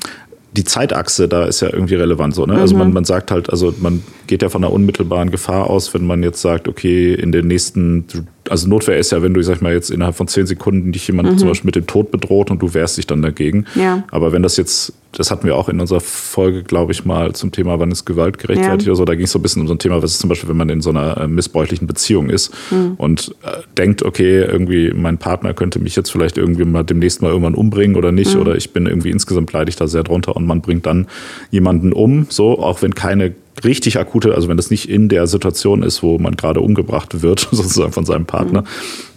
[0.56, 2.46] die Zeitachse da ist ja irgendwie relevant so.
[2.46, 2.54] Ne?
[2.54, 2.60] Mhm.
[2.60, 2.94] Also man, mhm.
[2.94, 6.42] man sagt halt, also man geht ja von einer unmittelbaren Gefahr aus, wenn man jetzt
[6.42, 8.06] sagt, okay, in den nächsten,
[8.49, 11.08] also Notwehr ist ja, wenn du, sag ich mal, jetzt innerhalb von zehn Sekunden dich
[11.08, 11.38] jemand mhm.
[11.38, 13.65] zum Beispiel mit dem Tod bedroht und du wehrst dich dann dagegen.
[13.75, 14.03] Ja.
[14.12, 17.51] Aber wenn das jetzt das hatten wir auch in unserer Folge, glaube ich, mal zum
[17.51, 18.91] Thema, wann ist Gewalt gerechtfertigt ja.
[18.91, 19.06] oder so.
[19.06, 20.58] Da ging es so ein bisschen um so ein Thema, was ist zum Beispiel, wenn
[20.58, 22.95] man in so einer äh, missbräuchlichen Beziehung ist mhm.
[22.97, 27.29] und äh, denkt, okay, irgendwie mein Partner könnte mich jetzt vielleicht irgendwie mal demnächst mal
[27.29, 28.41] irgendwann umbringen oder nicht, mhm.
[28.41, 31.08] oder ich bin irgendwie insgesamt leide ich da sehr drunter und man bringt dann
[31.51, 35.84] jemanden um, so, auch wenn keine richtig akute, also wenn das nicht in der Situation
[35.84, 38.68] ist, wo man gerade umgebracht wird, sozusagen von seinem Partner, mhm.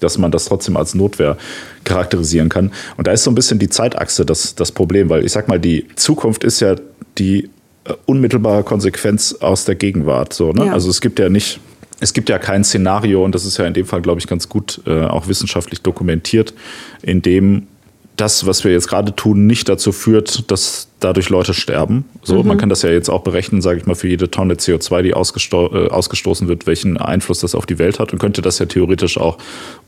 [0.01, 1.37] dass man das trotzdem als Notwehr
[1.85, 2.73] charakterisieren kann.
[2.97, 5.61] Und da ist so ein bisschen die Zeitachse das, das Problem, weil ich sag mal,
[5.61, 6.77] die Zukunft ist ja
[7.19, 7.49] die
[7.85, 10.33] äh, unmittelbare Konsequenz aus der Gegenwart.
[10.33, 10.67] So, ne?
[10.67, 10.73] Ja.
[10.73, 11.61] Also es gibt ja nicht,
[12.01, 14.49] es gibt ja kein Szenario, und das ist ja in dem Fall, glaube ich, ganz
[14.49, 16.53] gut äh, auch wissenschaftlich dokumentiert,
[17.03, 17.69] in dem
[18.17, 22.05] das, was wir jetzt gerade tun, nicht dazu führt, dass dadurch Leute sterben.
[22.23, 22.49] So, mhm.
[22.49, 25.15] man kann das ja jetzt auch berechnen, sage ich mal, für jede Tonne CO2, die
[25.15, 28.67] ausgesto äh, ausgestoßen wird, welchen Einfluss das auf die Welt hat und könnte das ja
[28.67, 29.39] theoretisch auch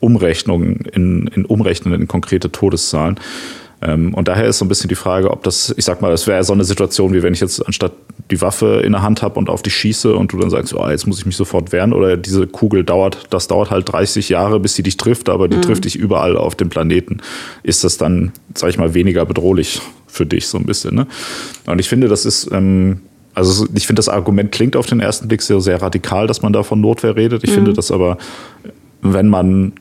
[0.00, 3.18] umrechnen in, in umrechnen in konkrete Todeszahlen.
[3.80, 6.26] Ähm, und daher ist so ein bisschen die Frage, ob das, ich sag mal, es
[6.26, 7.92] wäre so eine Situation, wie wenn ich jetzt anstatt
[8.30, 10.88] die Waffe in der Hand habe und auf dich schieße und du dann sagst, oh,
[10.88, 14.60] jetzt muss ich mich sofort wehren oder diese Kugel dauert, das dauert halt 30 Jahre,
[14.60, 15.62] bis sie dich trifft, aber die mhm.
[15.62, 17.18] trifft dich überall auf dem Planeten.
[17.62, 21.06] Ist das dann, sag ich mal, weniger bedrohlich für dich so ein bisschen, ne?
[21.66, 23.00] Und ich finde, das ist, ähm,
[23.34, 26.52] also ich finde, das Argument klingt auf den ersten Blick sehr, sehr radikal, dass man
[26.52, 27.44] da von Notwehr redet.
[27.44, 27.54] Ich mhm.
[27.54, 28.18] finde das aber,
[29.00, 29.72] wenn man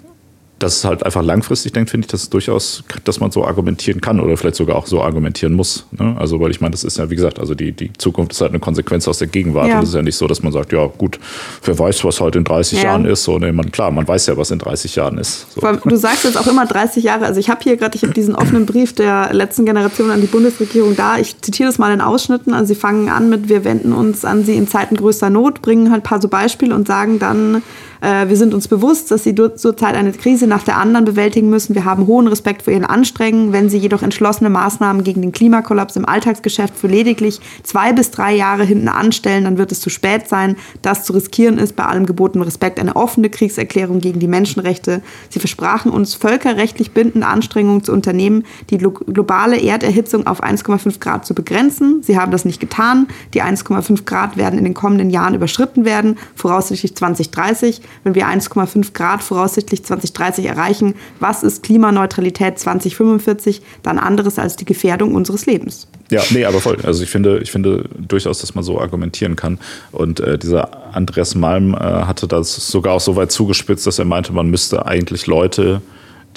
[0.59, 4.01] dass es halt einfach langfristig denkt, finde ich, dass es durchaus, dass man so argumentieren
[4.01, 5.85] kann oder vielleicht sogar auch so argumentieren muss.
[5.91, 6.15] Ne?
[6.17, 8.51] Also, weil ich meine, das ist ja, wie gesagt, also die, die Zukunft ist halt
[8.51, 9.67] eine Konsequenz aus der Gegenwart.
[9.67, 9.77] Ja.
[9.77, 11.19] Und es ist ja nicht so, dass man sagt, ja gut,
[11.63, 12.85] wer weiß, was halt in 30 ja.
[12.85, 13.23] Jahren ist.
[13.23, 15.51] So, nee, man, klar, man weiß ja, was in 30 Jahren ist.
[15.53, 15.61] So.
[15.61, 17.25] Du sagst jetzt auch immer 30 Jahre.
[17.25, 20.27] Also ich habe hier gerade, ich habe diesen offenen Brief der letzten Generation an die
[20.27, 21.17] Bundesregierung da.
[21.17, 22.53] Ich zitiere das mal in Ausschnitten.
[22.53, 25.91] Also sie fangen an mit, wir wenden uns an sie in Zeiten größter Not, bringen
[25.91, 27.61] halt ein paar so Beispiele und sagen dann,
[28.01, 31.75] äh, wir sind uns bewusst, dass sie zurzeit eine Krise nach der anderen bewältigen müssen.
[31.75, 33.53] Wir haben hohen Respekt vor ihren Anstrengungen.
[33.53, 38.35] Wenn sie jedoch entschlossene Maßnahmen gegen den Klimakollaps im Alltagsgeschäft für lediglich zwei bis drei
[38.35, 40.55] Jahre hinten anstellen, dann wird es zu spät sein.
[40.81, 45.01] Das zu riskieren ist bei allem gebotenen Respekt eine offene Kriegserklärung gegen die Menschenrechte.
[45.29, 51.33] Sie versprachen uns völkerrechtlich bindende Anstrengungen zu unternehmen, die globale Erderhitzung auf 1,5 Grad zu
[51.33, 52.01] begrenzen.
[52.03, 53.07] Sie haben das nicht getan.
[53.33, 58.93] Die 1,5 Grad werden in den kommenden Jahren überschritten werden, voraussichtlich 2030 wenn wir 1,5
[58.93, 65.87] Grad voraussichtlich 2030 erreichen, was ist Klimaneutralität 2045 dann anderes als die Gefährdung unseres Lebens?
[66.09, 66.77] Ja, nee, aber voll.
[66.83, 69.59] Also ich finde, ich finde durchaus, dass man so argumentieren kann.
[69.91, 74.05] Und äh, dieser Andreas Malm äh, hatte das sogar auch so weit zugespitzt, dass er
[74.05, 75.81] meinte, man müsste eigentlich Leute,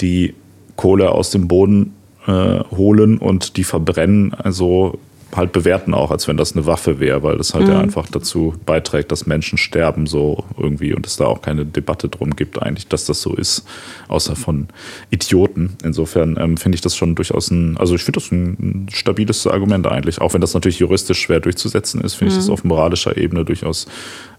[0.00, 0.34] die
[0.76, 1.94] Kohle aus dem Boden
[2.26, 4.98] äh, holen und die verbrennen, also
[5.34, 7.72] halt bewerten auch, als wenn das eine Waffe wäre, weil das halt mhm.
[7.72, 12.08] ja einfach dazu beiträgt, dass Menschen sterben so irgendwie und es da auch keine Debatte
[12.08, 13.64] drum gibt eigentlich, dass das so ist,
[14.08, 14.68] außer von
[15.10, 15.76] Idioten.
[15.84, 19.86] Insofern ähm, finde ich das schon durchaus ein, also ich finde das ein stabiles Argument
[19.86, 22.38] eigentlich, auch wenn das natürlich juristisch schwer durchzusetzen ist, finde mhm.
[22.38, 22.54] ich das mhm.
[22.54, 23.86] auf moralischer Ebene durchaus,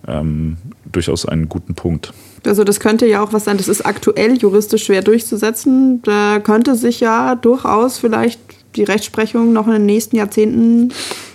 [0.08, 0.58] ähm,
[0.92, 2.14] durchaus einen guten Punkt.
[2.46, 6.02] Also das könnte ja auch was sein, das ist aktuell juristisch schwer durchzusetzen.
[6.02, 8.40] Da könnte sich ja durchaus vielleicht
[8.76, 10.94] die Rechtsprechung noch in den nächsten Jahrzehnten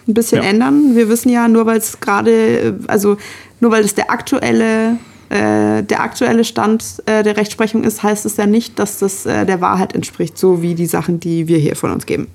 [0.09, 0.49] ein bisschen ja.
[0.49, 0.95] ändern.
[0.95, 3.17] Wir wissen ja, nur weil es gerade, also
[3.61, 8.37] nur weil es der aktuelle, äh, der aktuelle Stand äh, der Rechtsprechung ist, heißt es
[8.37, 11.77] ja nicht, dass das äh, der Wahrheit entspricht, so wie die Sachen, die wir hier
[11.77, 12.29] von uns geben.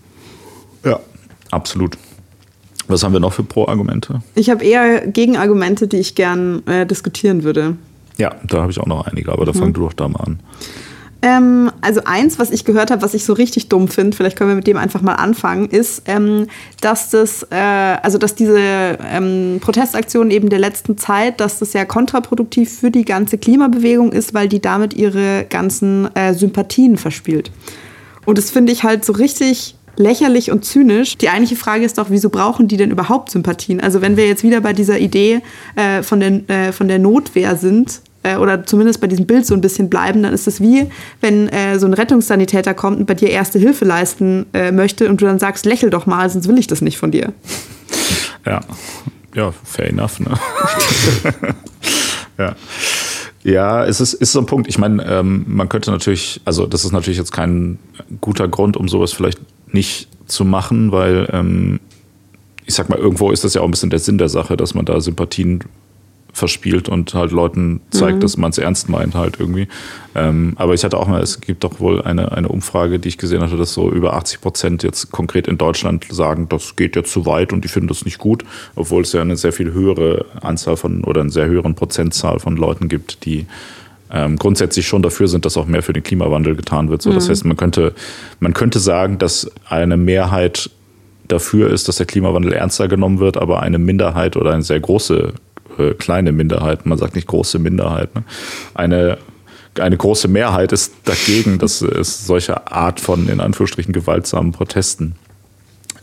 [0.83, 0.99] Ja,
[1.51, 1.97] absolut.
[2.87, 4.21] Was haben wir noch für Pro-Argumente?
[4.35, 7.77] Ich habe eher Gegenargumente, die ich gern äh, diskutieren würde.
[8.17, 9.57] Ja, da habe ich auch noch einige, aber da mhm.
[9.57, 10.39] fang du doch da mal an.
[11.23, 14.49] Ähm, also eins, was ich gehört habe, was ich so richtig dumm finde, vielleicht können
[14.49, 16.47] wir mit dem einfach mal anfangen, ist, ähm,
[16.81, 21.85] dass das, äh, also dass diese ähm, Protestaktion eben der letzten Zeit, dass das ja
[21.85, 27.51] kontraproduktiv für die ganze Klimabewegung ist, weil die damit ihre ganzen äh, Sympathien verspielt.
[28.25, 31.17] Und das finde ich halt so richtig lächerlich und zynisch.
[31.17, 33.79] Die eigentliche Frage ist doch, wieso brauchen die denn überhaupt Sympathien?
[33.79, 35.41] Also wenn wir jetzt wieder bei dieser Idee
[35.75, 39.53] äh, von, der, äh, von der Notwehr sind, äh, oder zumindest bei diesem Bild so
[39.53, 40.87] ein bisschen bleiben, dann ist es wie,
[41.21, 45.21] wenn äh, so ein Rettungssanitäter kommt und bei dir erste Hilfe leisten äh, möchte und
[45.21, 47.33] du dann sagst, lächel doch mal, sonst will ich das nicht von dir.
[48.45, 48.61] Ja,
[49.35, 50.31] ja, fair enough, ne?
[52.37, 52.55] ja.
[53.43, 54.67] Ja, es ist, ist so ein Punkt.
[54.67, 57.79] Ich meine, ähm, man könnte natürlich, also das ist natürlich jetzt kein
[58.19, 59.39] guter Grund, um sowas vielleicht
[59.73, 61.79] nicht zu machen, weil ähm,
[62.65, 64.75] ich sag mal, irgendwo ist das ja auch ein bisschen der Sinn der Sache, dass
[64.75, 65.63] man da Sympathien
[66.33, 68.19] verspielt und halt Leuten zeigt, mhm.
[68.21, 69.67] dass man es ernst meint halt irgendwie.
[70.15, 73.17] Ähm, aber ich hatte auch mal, es gibt doch wohl eine, eine Umfrage, die ich
[73.17, 77.03] gesehen hatte, dass so über 80 Prozent jetzt konkret in Deutschland sagen, das geht ja
[77.03, 78.43] zu weit und die finden das nicht gut,
[78.75, 82.55] obwohl es ja eine sehr viel höhere Anzahl von oder eine sehr höheren Prozentzahl von
[82.55, 83.45] Leuten gibt, die
[84.11, 87.01] ähm, grundsätzlich schon dafür sind, dass auch mehr für den Klimawandel getan wird.
[87.01, 87.15] So, mhm.
[87.15, 87.93] Das heißt, man könnte,
[88.39, 90.69] man könnte sagen, dass eine Mehrheit
[91.27, 95.33] dafür ist, dass der Klimawandel ernster genommen wird, aber eine Minderheit oder eine sehr große
[95.81, 98.23] äh, kleine Minderheit, man sagt nicht große Minderheit, ne?
[98.73, 99.17] eine,
[99.79, 105.15] eine große Mehrheit ist dagegen, dass es solche Art von, in Anführungsstrichen, gewaltsamen Protesten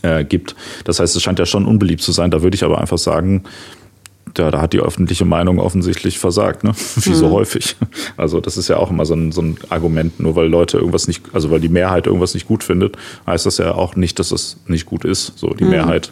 [0.01, 0.55] äh, gibt.
[0.85, 2.31] Das heißt, es scheint ja schon unbeliebt zu sein.
[2.31, 3.43] Da würde ich aber einfach sagen,
[4.37, 6.71] ja, da hat die öffentliche Meinung offensichtlich versagt, ne?
[6.95, 7.31] Wie so mhm.
[7.31, 7.75] häufig.
[8.15, 11.07] Also das ist ja auch immer so ein, so ein Argument, nur weil Leute irgendwas
[11.07, 14.31] nicht, also weil die Mehrheit irgendwas nicht gut findet, heißt das ja auch nicht, dass
[14.31, 15.37] es nicht gut ist.
[15.37, 15.71] So die mhm.
[15.71, 16.11] Mehrheit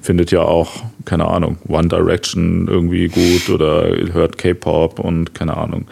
[0.00, 5.86] findet ja auch, keine Ahnung, One Direction irgendwie gut oder hört K-Pop und keine Ahnung.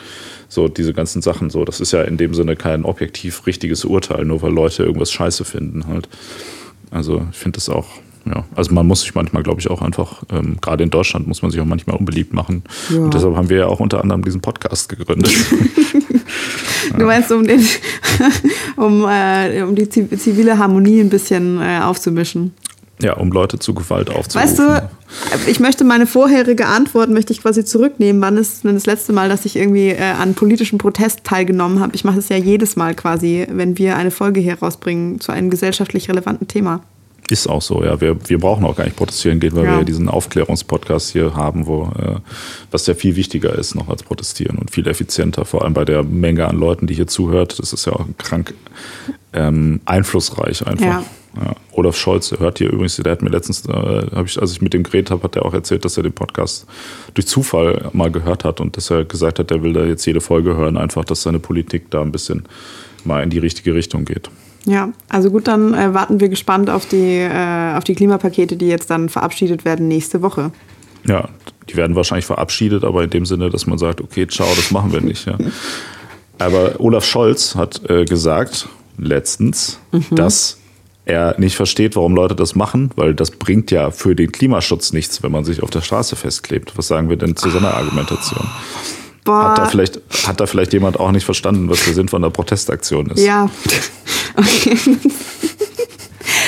[0.48, 1.64] So diese ganzen Sachen so.
[1.64, 5.44] Das ist ja in dem Sinne kein objektiv richtiges Urteil, nur weil Leute irgendwas scheiße
[5.44, 6.08] finden halt.
[6.90, 7.86] Also ich finde das auch,
[8.24, 8.44] ja.
[8.54, 11.50] Also man muss sich manchmal, glaube ich, auch einfach, ähm, gerade in Deutschland muss man
[11.50, 12.62] sich auch manchmal unbeliebt machen.
[12.90, 13.00] Ja.
[13.00, 15.32] Und deshalb haben wir ja auch unter anderem diesen Podcast gegründet.
[16.98, 17.60] du meinst, um, den,
[18.76, 22.54] um, äh, um die zivile Harmonie ein bisschen äh, aufzumischen.
[23.02, 24.58] Ja, um Leute zu Gewalt aufzurufen.
[24.58, 28.22] Weißt du, ich möchte meine vorherige Antwort möchte ich quasi zurücknehmen.
[28.22, 31.94] Wann ist denn das letzte Mal, dass ich irgendwie äh, an politischen Protest teilgenommen habe?
[31.94, 35.50] Ich mache es ja jedes Mal quasi, wenn wir eine Folge hier rausbringen zu einem
[35.50, 36.80] gesellschaftlich relevanten Thema.
[37.28, 38.00] Ist auch so, ja.
[38.00, 39.78] Wir, wir brauchen auch gar nicht protestieren gehen, weil ja.
[39.78, 42.20] wir diesen Aufklärungspodcast hier haben, wo äh,
[42.70, 46.04] was ja viel wichtiger ist noch als protestieren und viel effizienter, vor allem bei der
[46.04, 47.58] Menge an Leuten, die hier zuhört.
[47.58, 48.54] Das ist ja auch krank
[49.32, 50.86] ähm, einflussreich einfach.
[50.86, 51.04] Ja.
[51.36, 51.54] Ja.
[51.72, 54.72] Olaf Scholz hört hier übrigens, der hat mir letztens, äh, habe ich, als ich mit
[54.72, 56.66] dem geredet habe, hat er auch erzählt, dass er den Podcast
[57.14, 60.20] durch Zufall mal gehört hat und dass er gesagt hat, er will da jetzt jede
[60.20, 62.44] Folge hören, einfach, dass seine Politik da ein bisschen
[63.04, 64.30] mal in die richtige Richtung geht.
[64.64, 68.66] Ja, also gut, dann äh, warten wir gespannt auf die, äh, auf die Klimapakete, die
[68.66, 70.50] jetzt dann verabschiedet werden nächste Woche.
[71.06, 71.28] Ja,
[71.68, 74.92] die werden wahrscheinlich verabschiedet, aber in dem Sinne, dass man sagt, okay, ciao, das machen
[74.92, 75.26] wir nicht.
[75.26, 75.36] Ja.
[76.38, 78.68] Aber Olaf Scholz hat äh, gesagt
[78.98, 80.04] letztens, mhm.
[80.14, 80.58] dass
[81.06, 85.22] er nicht versteht, warum Leute das machen, weil das bringt ja für den Klimaschutz nichts,
[85.22, 86.72] wenn man sich auf der Straße festklebt.
[86.76, 88.46] Was sagen wir denn zu so einer Argumentation?
[89.24, 89.50] Boah.
[89.50, 92.30] Hat da, vielleicht, hat da vielleicht jemand auch nicht verstanden, was der Sinn von der
[92.30, 93.24] Protestaktion ist?
[93.24, 93.48] Ja.
[94.38, 94.76] Okay.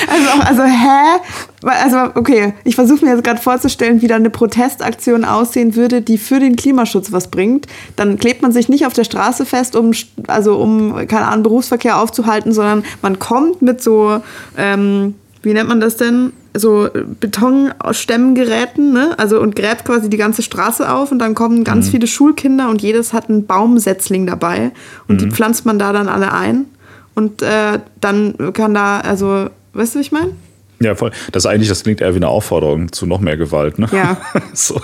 [0.09, 1.19] Also, also hä?
[1.63, 6.17] Also, okay, ich versuche mir jetzt gerade vorzustellen, wie da eine Protestaktion aussehen würde, die
[6.17, 7.67] für den Klimaschutz was bringt.
[7.95, 9.91] Dann klebt man sich nicht auf der Straße fest, um,
[10.27, 14.21] also um, keine Ahnung, Berufsverkehr aufzuhalten, sondern man kommt mit so,
[14.57, 16.33] ähm, wie nennt man das denn?
[16.55, 19.13] So Betonstemmgeräten, ne?
[19.19, 21.91] Also und gräbt quasi die ganze Straße auf und dann kommen ganz mhm.
[21.91, 24.71] viele Schulkinder und jedes hat einen Baumsetzling dabei
[25.07, 25.25] und mhm.
[25.25, 26.65] die pflanzt man da dann alle ein.
[27.13, 30.33] Und äh, dann kann da, also Weißt du, wie ich meine?
[30.81, 31.11] Ja, voll.
[31.31, 33.89] Das ist eigentlich, das klingt eher wie eine Aufforderung zu noch mehr Gewalt, ne?
[33.91, 34.17] Ja.
[34.53, 34.81] so.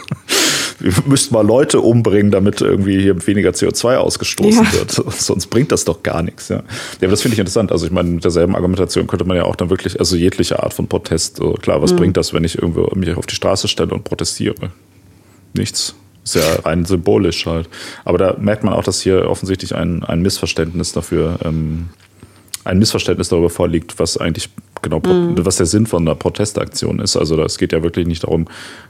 [0.80, 4.74] Wir müssten mal Leute umbringen, damit irgendwie hier weniger CO2 ausgestoßen ja.
[4.74, 4.92] wird.
[5.14, 6.50] Sonst bringt das doch gar nichts.
[6.50, 6.64] Ja,
[7.00, 7.72] ja das finde ich interessant.
[7.72, 10.74] Also ich meine, mit derselben Argumentation könnte man ja auch dann wirklich, also jegliche Art
[10.74, 11.98] von Protest, so, klar, was mhm.
[11.98, 14.56] bringt das, wenn ich irgendwo mich auf die Straße stelle und protestiere?
[15.54, 15.96] Nichts.
[16.26, 17.70] Ist ja rein symbolisch halt.
[18.04, 21.90] Aber da merkt man auch, dass hier offensichtlich ein, ein Missverständnis dafür ähm,
[22.66, 24.50] ein Missverständnis darüber vorliegt, was eigentlich
[24.86, 25.44] genau, mhm.
[25.46, 27.18] was der Sinn von einer Protestaktion ist.
[27.18, 28.46] Also es geht ja wirklich nicht darum,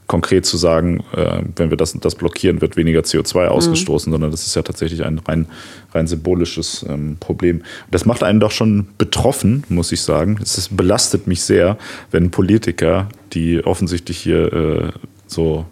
[0.07, 3.49] konkret zu sagen, äh, wenn wir das und das blockieren, wird weniger CO2 mhm.
[3.49, 5.47] ausgestoßen, sondern das ist ja tatsächlich ein rein,
[5.93, 7.63] rein symbolisches ähm, Problem.
[7.89, 10.37] Das macht einen doch schon betroffen, muss ich sagen.
[10.41, 11.77] Es belastet mich sehr,
[12.11, 14.91] wenn Politiker, die offensichtlich hier äh,
[15.27, 15.65] so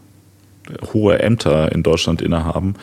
[0.94, 2.76] hohe Ämter in Deutschland innehaben,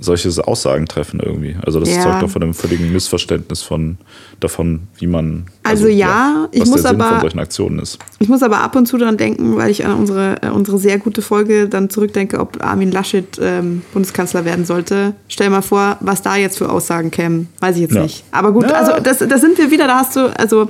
[0.00, 1.56] solche Aussagen treffen irgendwie.
[1.64, 2.02] Also das ja.
[2.02, 3.98] zeugt doch von einem völligen Missverständnis von
[4.40, 7.78] davon, wie man also, also ja, ja ich muss der Sinn aber von solchen Aktionen
[7.78, 7.98] ist.
[8.18, 10.98] Ich muss aber ab und zu daran denken, weil ich an unsere, äh, unsere sehr
[10.98, 15.14] gute Folge dann zurückdenke, ob Armin Laschet ähm, Bundeskanzler werden sollte.
[15.28, 17.48] Stell mal vor, was da jetzt für Aussagen kämen.
[17.60, 18.02] Weiß ich jetzt ja.
[18.02, 18.24] nicht.
[18.30, 20.68] Aber gut, also das, da sind wir wieder, da hast du, also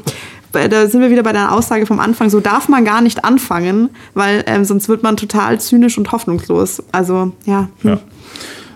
[0.52, 3.90] da sind wir wieder bei der Aussage vom Anfang, so darf man gar nicht anfangen,
[4.14, 6.82] weil ähm, sonst wird man total zynisch und hoffnungslos.
[6.92, 7.68] Also ja.
[7.82, 7.90] Hm.
[7.90, 7.98] ja.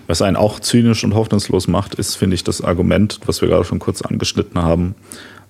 [0.06, 3.64] Was einen auch zynisch und hoffnungslos macht, ist, finde ich, das Argument, was wir gerade
[3.64, 4.94] schon kurz angeschnitten haben.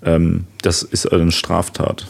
[0.05, 2.07] Ähm, das ist eine Straftat.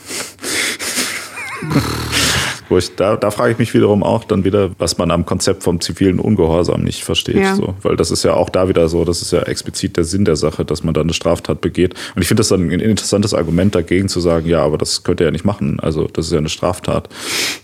[2.68, 5.62] Wo ich, da, da frage ich mich wiederum auch dann wieder, was man am Konzept
[5.62, 7.36] vom zivilen Ungehorsam nicht versteht.
[7.36, 7.54] Ja.
[7.54, 7.74] So.
[7.82, 10.36] Weil das ist ja auch da wieder so, das ist ja explizit der Sinn der
[10.36, 11.94] Sache, dass man da eine Straftat begeht.
[12.14, 15.20] Und ich finde das dann ein interessantes Argument dagegen zu sagen, ja, aber das könnt
[15.20, 15.78] ihr ja nicht machen.
[15.80, 17.08] Also das ist ja eine Straftat.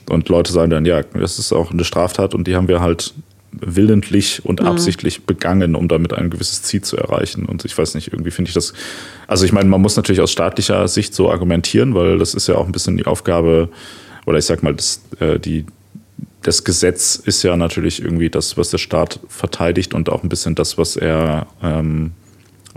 [0.08, 3.14] Und Leute sagen dann, ja, das ist auch eine Straftat und die haben wir halt
[3.52, 4.66] willentlich und mhm.
[4.66, 7.46] absichtlich begangen, um damit ein gewisses Ziel zu erreichen.
[7.46, 8.72] Und ich weiß nicht, irgendwie finde ich das,
[9.26, 12.56] also ich meine, man muss natürlich aus staatlicher Sicht so argumentieren, weil das ist ja
[12.56, 13.68] auch ein bisschen die Aufgabe,
[14.26, 15.66] oder ich sag mal, das, äh, die,
[16.42, 20.54] das Gesetz ist ja natürlich irgendwie das, was der Staat verteidigt und auch ein bisschen
[20.54, 22.12] das, was er ähm,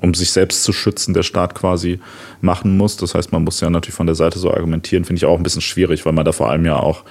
[0.03, 1.99] um sich selbst zu schützen, der Staat quasi
[2.41, 2.97] machen muss.
[2.97, 5.43] Das heißt, man muss ja natürlich von der Seite so argumentieren, finde ich auch ein
[5.43, 7.03] bisschen schwierig, weil man da vor allem ja auch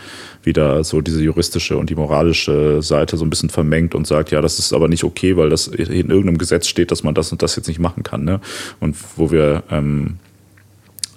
[0.43, 4.43] wieder so diese juristische und die moralische Seite so ein bisschen vermengt und sagt, ja,
[4.43, 7.43] das ist aber nicht okay, weil das in irgendeinem Gesetz steht, dass man das und
[7.43, 8.25] das jetzt nicht machen kann.
[8.25, 8.41] Ne?
[8.79, 10.19] Und wo wir ähm,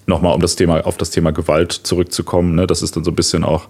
[0.08, 3.16] nochmal um das Thema, auf das Thema Gewalt zurückzukommen, ne, das ist dann so ein
[3.16, 3.68] bisschen auch,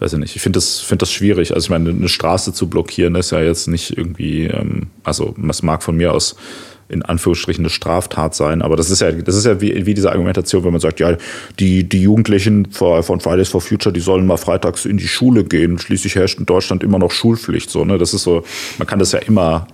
[0.00, 1.54] weiß ich nicht, ich finde das, finde das schwierig.
[1.54, 5.62] Also ich meine, eine Straße zu blockieren ist ja jetzt nicht irgendwie, ähm, also es
[5.62, 6.36] mag von mir aus
[6.88, 8.62] in Anführungsstrichen eine Straftat sein.
[8.62, 11.16] Aber das ist ja, das ist ja wie, wie diese Argumentation, wenn man sagt, ja,
[11.58, 15.78] die, die Jugendlichen von Fridays for Future, die sollen mal freitags in die Schule gehen.
[15.78, 17.70] Schließlich herrscht in Deutschland immer noch Schulpflicht.
[17.70, 17.98] So, ne?
[17.98, 18.44] Das ist so,
[18.78, 19.66] man kann das ja immer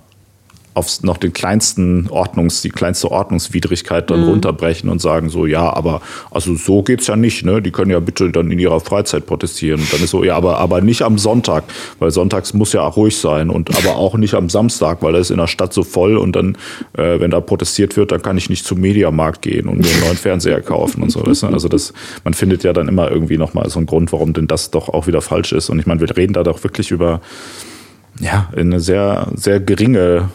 [0.73, 4.29] auf noch den kleinsten Ordnungs, die kleinste Ordnungswidrigkeit dann mhm.
[4.29, 7.61] runterbrechen und sagen so, ja, aber also so geht's ja nicht, ne?
[7.61, 9.81] Die können ja bitte dann in ihrer Freizeit protestieren.
[9.81, 11.63] Und dann ist so, ja, aber, aber nicht am Sonntag,
[11.99, 15.19] weil sonntags muss ja auch ruhig sein und aber auch nicht am Samstag, weil da
[15.19, 16.57] ist in der Stadt so voll und dann,
[16.97, 20.01] äh, wenn da protestiert wird, dann kann ich nicht zum Mediamarkt gehen und mir einen
[20.01, 21.25] neuen Fernseher kaufen und so.
[21.25, 21.47] Weißt du?
[21.47, 24.71] Also das, man findet ja dann immer irgendwie nochmal so einen Grund, warum denn das
[24.71, 25.69] doch auch wieder falsch ist.
[25.69, 27.21] Und ich meine, wir reden da doch wirklich über
[28.19, 30.29] ja, eine sehr, sehr geringe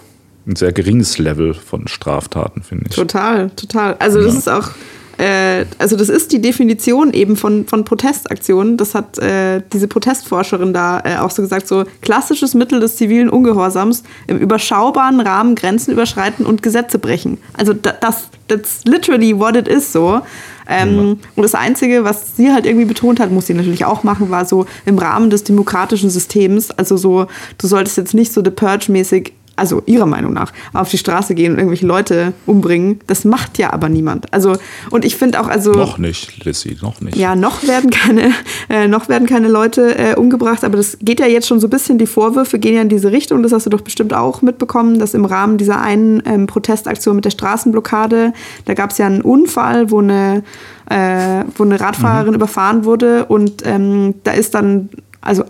[0.49, 2.97] ein sehr geringes Level von Straftaten, finde ich.
[2.97, 3.97] Total, total.
[3.99, 4.39] Also das ja.
[4.39, 4.71] ist auch,
[5.19, 8.79] äh, also das ist die Definition eben von, von Protestaktionen.
[8.79, 13.29] Das hat äh, diese Protestforscherin da äh, auch so gesagt, so klassisches Mittel des zivilen
[13.29, 17.39] Ungehorsams im überschaubaren Rahmen Grenzen überschreiten und Gesetze brechen.
[17.53, 20.23] Also das, that's literally what it is so.
[20.71, 21.03] Ähm, ja.
[21.37, 24.45] Und das Einzige, was sie halt irgendwie betont hat, muss sie natürlich auch machen, war
[24.45, 26.71] so im Rahmen des demokratischen Systems.
[26.71, 27.27] Also so,
[27.57, 31.53] du solltest jetzt nicht so The Purge-mäßig also ihrer Meinung nach, auf die Straße gehen
[31.53, 33.01] und irgendwelche Leute umbringen.
[33.07, 34.33] Das macht ja aber niemand.
[34.33, 34.57] Also,
[34.91, 35.73] und ich finde auch, also.
[35.73, 37.17] Noch nicht, Lissy, noch nicht.
[37.17, 38.33] Ja, noch werden keine,
[38.69, 41.71] äh, noch werden keine Leute äh, umgebracht, aber das geht ja jetzt schon so ein
[41.71, 43.43] bisschen, die Vorwürfe gehen ja in diese Richtung.
[43.43, 47.25] Das hast du doch bestimmt auch mitbekommen, dass im Rahmen dieser einen ähm, Protestaktion mit
[47.25, 48.33] der Straßenblockade,
[48.65, 50.43] da gab es ja einen Unfall, wo eine,
[50.91, 52.37] äh, wo eine Radfahrerin mhm.
[52.37, 54.89] überfahren wurde und ähm, da ist dann
[55.21, 55.45] also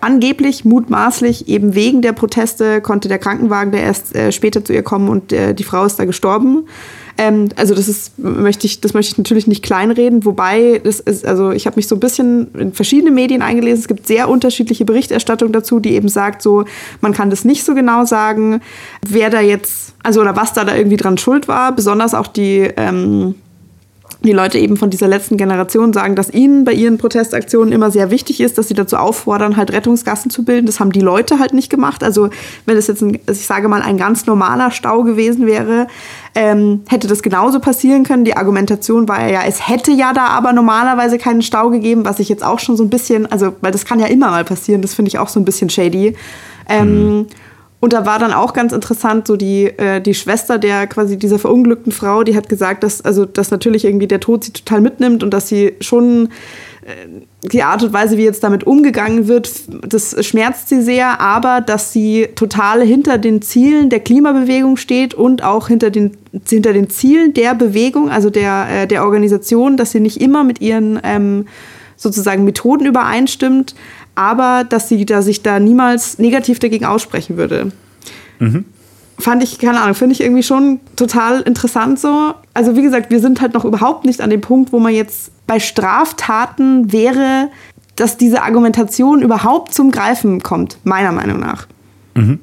[0.00, 4.82] angeblich, mutmaßlich, eben wegen der Proteste konnte der Krankenwagen der erst äh, später zu ihr
[4.82, 6.66] kommen und äh, die Frau ist da gestorben.
[7.18, 11.26] Ähm, also das ist, möchte ich, das möchte ich natürlich nicht kleinreden, wobei das ist,
[11.26, 13.80] also ich habe mich so ein bisschen in verschiedene Medien eingelesen.
[13.80, 16.64] Es gibt sehr unterschiedliche Berichterstattung dazu, die eben sagt, so
[17.00, 18.60] man kann das nicht so genau sagen,
[19.06, 21.72] wer da jetzt, also oder was da da irgendwie dran schuld war.
[21.72, 23.34] Besonders auch die ähm,
[24.24, 28.10] die Leute eben von dieser letzten Generation sagen, dass ihnen bei ihren Protestaktionen immer sehr
[28.10, 30.66] wichtig ist, dass sie dazu auffordern, halt Rettungsgassen zu bilden.
[30.66, 32.02] Das haben die Leute halt nicht gemacht.
[32.02, 32.30] Also
[32.66, 35.86] wenn es jetzt, ein, ich sage mal, ein ganz normaler Stau gewesen wäre,
[36.34, 38.24] ähm, hätte das genauso passieren können.
[38.24, 42.28] Die Argumentation war ja, es hätte ja da aber normalerweise keinen Stau gegeben, was ich
[42.28, 44.94] jetzt auch schon so ein bisschen, also weil das kann ja immer mal passieren, das
[44.94, 46.16] finde ich auch so ein bisschen shady.
[46.68, 47.26] Ähm, mhm.
[47.80, 51.38] Und da war dann auch ganz interessant, so die, äh, die Schwester der quasi dieser
[51.38, 55.22] verunglückten Frau, die hat gesagt, dass, also, dass natürlich irgendwie der Tod sie total mitnimmt
[55.22, 56.30] und dass sie schon
[56.82, 56.90] äh,
[57.52, 59.50] die Art und Weise, wie jetzt damit umgegangen wird,
[59.88, 65.44] das schmerzt sie sehr, aber dass sie total hinter den Zielen der Klimabewegung steht und
[65.44, 66.16] auch hinter den,
[66.48, 70.60] hinter den Zielen der Bewegung, also der, äh, der Organisation, dass sie nicht immer mit
[70.60, 71.46] ihren ähm,
[71.98, 73.74] sozusagen Methoden übereinstimmt,
[74.14, 77.72] aber dass sie da sich da niemals negativ dagegen aussprechen würde.
[78.38, 78.64] Mhm.
[79.18, 82.34] Fand ich, keine Ahnung, finde ich irgendwie schon total interessant so.
[82.54, 85.32] Also wie gesagt, wir sind halt noch überhaupt nicht an dem Punkt, wo man jetzt
[85.46, 87.50] bei Straftaten wäre,
[87.96, 91.66] dass diese Argumentation überhaupt zum Greifen kommt, meiner Meinung nach.
[92.14, 92.38] Mhm.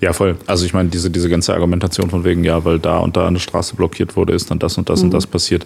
[0.00, 0.36] Ja, voll.
[0.46, 3.38] Also ich meine, diese, diese ganze Argumentation von wegen, ja, weil da und da eine
[3.38, 5.06] Straße blockiert wurde, ist dann das und das mhm.
[5.06, 5.64] und das passiert.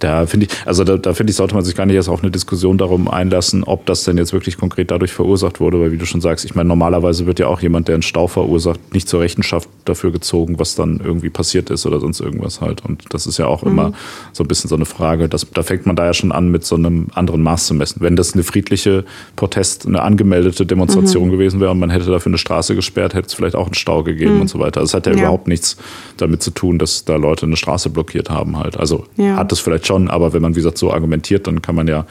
[0.00, 2.22] Da finde ich, also da, da finde ich, sollte man sich gar nicht erst auf
[2.22, 5.98] eine Diskussion darum einlassen, ob das denn jetzt wirklich konkret dadurch verursacht wurde, weil wie
[5.98, 9.08] du schon sagst, ich meine, normalerweise wird ja auch jemand, der einen Stau verursacht, nicht
[9.08, 12.82] zur Rechenschaft dafür gezogen, was dann irgendwie passiert ist oder sonst irgendwas halt.
[12.84, 13.70] Und das ist ja auch mhm.
[13.70, 13.92] immer
[14.32, 16.64] so ein bisschen so eine Frage, dass, da fängt man da ja schon an, mit
[16.64, 18.00] so einem anderen Maß zu messen.
[18.00, 19.04] Wenn das eine friedliche
[19.36, 21.32] Protest, eine angemeldete Demonstration mhm.
[21.32, 24.02] gewesen wäre und man hätte dafür eine Straße gesperrt, hätte es vielleicht auch einen Stau
[24.02, 24.40] gegeben mhm.
[24.42, 24.80] und so weiter.
[24.80, 25.76] Also es hat ja, ja, überhaupt nichts
[26.18, 28.76] damit zu tun, dass da Leute eine Straße blockiert haben halt.
[28.76, 29.36] Also ja.
[29.36, 32.06] hat es vielleicht schon, aber wenn man, wie gesagt, so argumentiert, dann kann man ja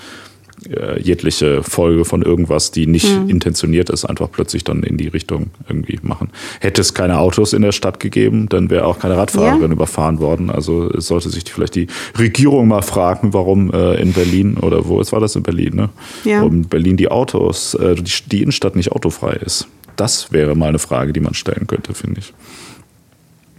[0.67, 3.30] äh, jegliche Folge von irgendwas, die nicht mhm.
[3.30, 6.30] intentioniert ist, einfach plötzlich dann in die Richtung irgendwie machen.
[6.59, 9.71] Hätte es keine Autos in der Stadt gegeben, dann wäre auch keine Radfahrerin ja.
[9.71, 10.49] überfahren worden.
[10.49, 14.99] Also es sollte sich vielleicht die Regierung mal fragen, warum äh, in Berlin oder wo,
[14.99, 15.89] es war das in Berlin, ne?
[16.23, 16.39] Ja.
[16.39, 19.67] Warum in Berlin die Autos, äh, die, die Innenstadt nicht autofrei ist.
[19.99, 22.33] Das wäre mal eine Frage, die man stellen könnte, finde ich.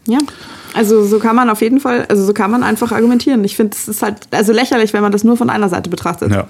[0.07, 0.19] Ja,
[0.73, 3.45] also so kann man auf jeden Fall, also so kann man einfach argumentieren.
[3.45, 6.33] Ich finde, es ist halt also lächerlich, wenn man das nur von einer Seite betrachtet.
[6.33, 6.49] Ja.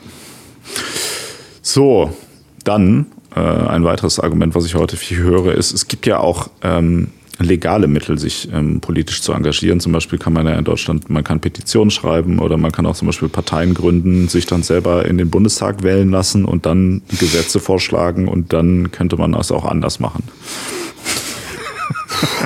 [1.60, 2.14] So,
[2.62, 6.50] dann äh, ein weiteres Argument, was ich heute viel höre, ist, es gibt ja auch
[6.62, 7.08] ähm,
[7.46, 9.80] legale Mittel, sich ähm, politisch zu engagieren.
[9.80, 12.96] Zum Beispiel kann man ja in Deutschland, man kann Petitionen schreiben oder man kann auch
[12.96, 17.60] zum Beispiel Parteien gründen, sich dann selber in den Bundestag wählen lassen und dann Gesetze
[17.60, 20.24] vorschlagen und dann könnte man das auch anders machen.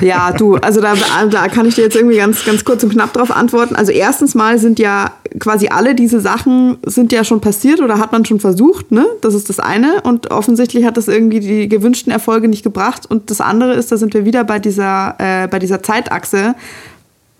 [0.01, 0.93] Ja, du, also da,
[1.29, 3.75] da kann ich dir jetzt irgendwie ganz, ganz kurz und knapp drauf antworten.
[3.75, 8.11] Also erstens mal sind ja quasi alle diese Sachen sind ja schon passiert oder hat
[8.11, 9.05] man schon versucht, ne?
[9.21, 10.01] Das ist das eine.
[10.01, 13.05] Und offensichtlich hat das irgendwie die gewünschten Erfolge nicht gebracht.
[13.05, 16.55] Und das andere ist, da sind wir wieder bei dieser, äh, bei dieser Zeitachse.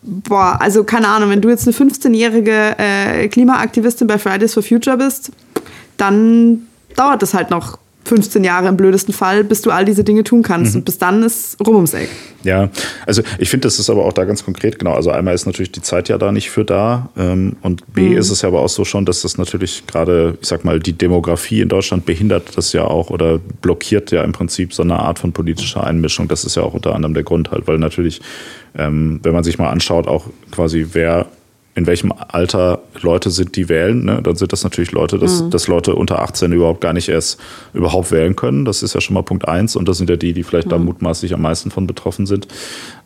[0.02, 4.98] Boah, also keine Ahnung, wenn du jetzt eine 15-jährige äh, Klimaaktivistin bei Fridays for Future
[4.98, 5.32] bist,
[5.98, 10.24] dann dauert das halt noch 15 Jahre im blödesten Fall, bis du all diese Dinge
[10.24, 10.74] tun kannst.
[10.74, 10.80] Mhm.
[10.80, 12.10] Und bis dann ist rum ums Eck.
[12.44, 12.70] Ja,
[13.08, 14.94] also ich finde, das ist aber auch da ganz konkret, genau.
[14.94, 17.10] Also einmal ist natürlich die Zeit ja da nicht für da.
[17.18, 18.18] Ähm, und B mhm.
[18.18, 20.94] ist es ja aber auch so schon, dass das natürlich gerade, ich sag mal, die
[20.94, 25.20] Demografie in Deutschland behindert das ja auch oder blockiert ja im Prinzip so eine Art
[25.20, 26.28] von politischer Einmischung.
[26.28, 28.22] Das ist ja auch unter anderem der Grund halt, weil natürlich,
[28.78, 31.26] ähm, wenn man sich mal anschaut, auch quasi wer
[31.76, 34.22] in welchem Alter Leute sind, die wählen, ne?
[34.24, 35.50] dann sind das natürlich Leute, dass, mhm.
[35.50, 37.38] dass Leute unter 18 überhaupt gar nicht erst
[37.74, 38.64] überhaupt wählen können.
[38.64, 40.72] Das ist ja schon mal Punkt eins und das sind ja die, die vielleicht mhm.
[40.72, 42.48] da mutmaßlich am meisten von betroffen sind.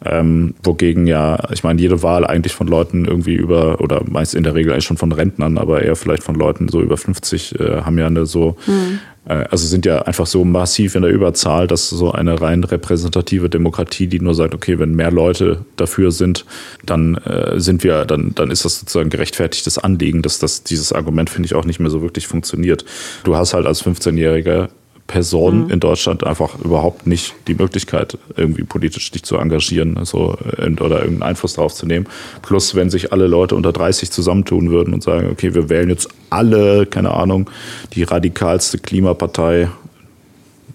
[0.06, 4.44] Ähm, wogegen ja, ich meine, jede Wahl eigentlich von Leuten irgendwie über, oder meist in
[4.44, 7.82] der Regel eigentlich schon von Rentnern, aber eher vielleicht von Leuten so über 50 äh,
[7.82, 9.00] haben ja eine so mhm
[9.30, 14.08] also sind ja einfach so massiv in der Überzahl, dass so eine rein repräsentative Demokratie,
[14.08, 16.46] die nur sagt, okay, wenn mehr Leute dafür sind,
[16.86, 21.30] dann äh, sind wir, dann, dann ist das sozusagen gerechtfertigtes Anliegen, dass das, dieses Argument,
[21.30, 22.86] finde ich, auch nicht mehr so wirklich funktioniert.
[23.24, 24.70] Du hast halt als 15-Jähriger
[25.10, 25.72] Person mhm.
[25.72, 31.24] in Deutschland einfach überhaupt nicht die Möglichkeit, irgendwie politisch dich zu engagieren also, oder irgendeinen
[31.24, 32.08] Einfluss darauf zu nehmen.
[32.44, 36.10] Plus, wenn sich alle Leute unter 30 zusammentun würden und sagen, okay, wir wählen jetzt
[36.30, 37.50] alle, keine Ahnung,
[37.94, 39.70] die radikalste Klimapartei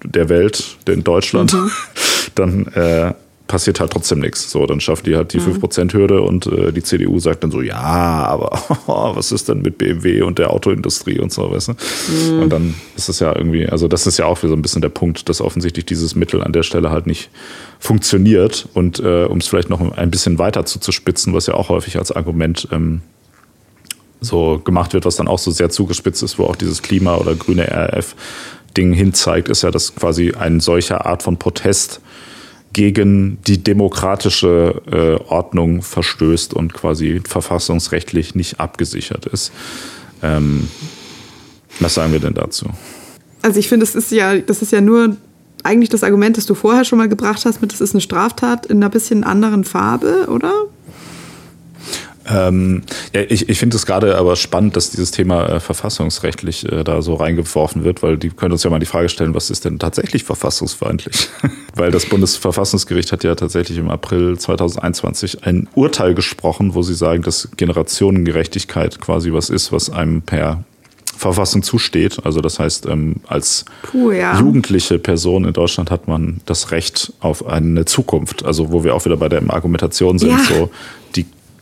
[0.03, 1.71] der Welt, in Deutschland, mhm.
[2.35, 3.15] dann äh,
[3.47, 4.51] passiert halt trotzdem nichts.
[4.51, 5.59] So, dann schafft die halt die mhm.
[5.59, 10.23] 5%-Hürde und äh, die CDU sagt dann so, ja, aber was ist denn mit BMW
[10.23, 11.73] und der Autoindustrie und so, weißt du?
[11.73, 12.43] Mhm.
[12.43, 14.81] Und dann ist es ja irgendwie, also das ist ja auch wieder so ein bisschen
[14.81, 17.31] der Punkt, dass offensichtlich dieses Mittel an der Stelle halt nicht
[17.79, 18.67] funktioniert.
[18.73, 22.13] Und äh, um es vielleicht noch ein bisschen weiter zuzuspitzen, was ja auch häufig als
[22.13, 23.03] Argument ähm,
[24.21, 27.35] so gemacht wird, was dann auch so sehr zugespitzt ist, wo auch dieses Klima- oder
[27.35, 32.01] grüne RF-Ding hinzeigt, ist ja, dass quasi ein solcher Art von Protest
[32.75, 39.53] gegen die demokratische äh, Ordnung verstößt und quasi verfassungsrechtlich nicht abgesichert ist.
[40.23, 40.69] Ähm,
[41.81, 42.67] was sagen wir denn dazu?
[43.41, 45.17] Also ich finde, das ist ja, das ist ja nur
[45.63, 48.67] eigentlich das Argument, das du vorher schon mal gebracht hast, mit das ist eine Straftat
[48.67, 50.67] in einer bisschen anderen Farbe, oder?
[52.29, 52.83] Ähm,
[53.15, 57.03] ja, ich, ich finde es gerade aber spannend, dass dieses Thema äh, verfassungsrechtlich äh, da
[57.03, 59.79] so reingeworfen wird, weil die können uns ja mal die Frage stellen, was ist denn
[59.79, 61.29] tatsächlich verfassungsfeindlich?
[61.77, 67.23] weil das Bundesverfassungsgericht hat ja tatsächlich im April 2021 ein Urteil gesprochen, wo sie sagen,
[67.23, 70.65] dass Generationengerechtigkeit quasi was ist, was einem per
[71.17, 72.25] Verfassung zusteht.
[72.25, 74.39] Also das heißt, ähm, als Puh, ja.
[74.39, 78.45] jugendliche Person in Deutschland hat man das Recht auf eine Zukunft.
[78.45, 80.45] Also wo wir auch wieder bei der Argumentation sind, ja.
[80.45, 80.71] so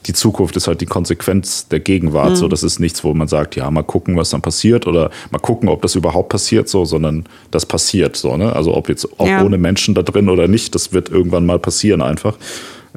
[0.07, 2.31] die Zukunft ist halt die Konsequenz der Gegenwart.
[2.31, 2.37] Mhm.
[2.37, 5.39] So, das ist nichts, wo man sagt, ja, mal gucken, was dann passiert oder mal
[5.39, 8.55] gucken, ob das überhaupt passiert, so, sondern das passiert so, ne?
[8.55, 9.45] Also ob jetzt auch ja.
[9.45, 12.37] ohne Menschen da drin oder nicht, das wird irgendwann mal passieren einfach.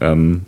[0.01, 0.41] Ähm,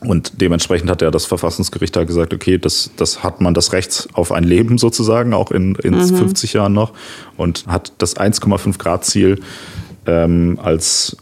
[0.00, 4.08] und dementsprechend hat ja das Verfassungsgericht da gesagt, okay, das, das hat man das Recht
[4.12, 6.16] auf ein Leben sozusagen, auch in, in mhm.
[6.16, 6.92] 50 Jahren noch,
[7.36, 9.40] und hat das 1,5 Grad Ziel
[10.06, 11.16] ähm, als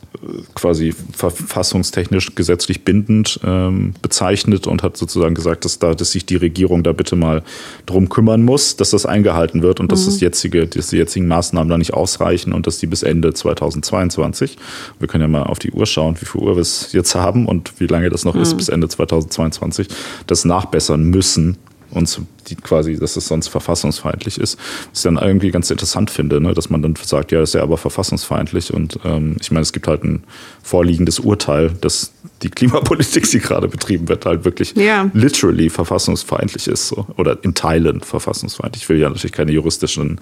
[0.54, 6.36] quasi verfassungstechnisch gesetzlich bindend ähm, bezeichnet und hat sozusagen gesagt, dass da, dass sich die
[6.36, 7.42] Regierung da bitte mal
[7.86, 9.90] drum kümmern muss, dass das eingehalten wird und mhm.
[9.90, 13.34] dass das jetzige, dass die jetzigen Maßnahmen da nicht ausreichen und dass die bis Ende
[13.34, 14.58] 2022,
[14.98, 17.46] wir können ja mal auf die Uhr schauen, wie viel Uhr wir es jetzt haben
[17.46, 18.42] und wie lange das noch mhm.
[18.42, 19.88] ist bis Ende 2022,
[20.26, 21.58] das nachbessern müssen,
[21.93, 24.59] und die quasi, dass es sonst verfassungsfeindlich ist.
[24.90, 26.55] Was ich dann irgendwie ganz interessant finde, ne?
[26.55, 28.72] dass man dann sagt, ja, ist ja aber verfassungsfeindlich.
[28.72, 30.24] Und ähm, ich meine, es gibt halt ein
[30.62, 32.12] vorliegendes Urteil, dass
[32.43, 35.09] die Klimapolitik, die gerade betrieben wird, halt wirklich ja.
[35.12, 36.88] literally verfassungsfeindlich ist.
[36.88, 37.07] So.
[37.16, 38.84] Oder in Teilen verfassungsfeindlich.
[38.84, 40.20] Ich will ja natürlich keine juristischen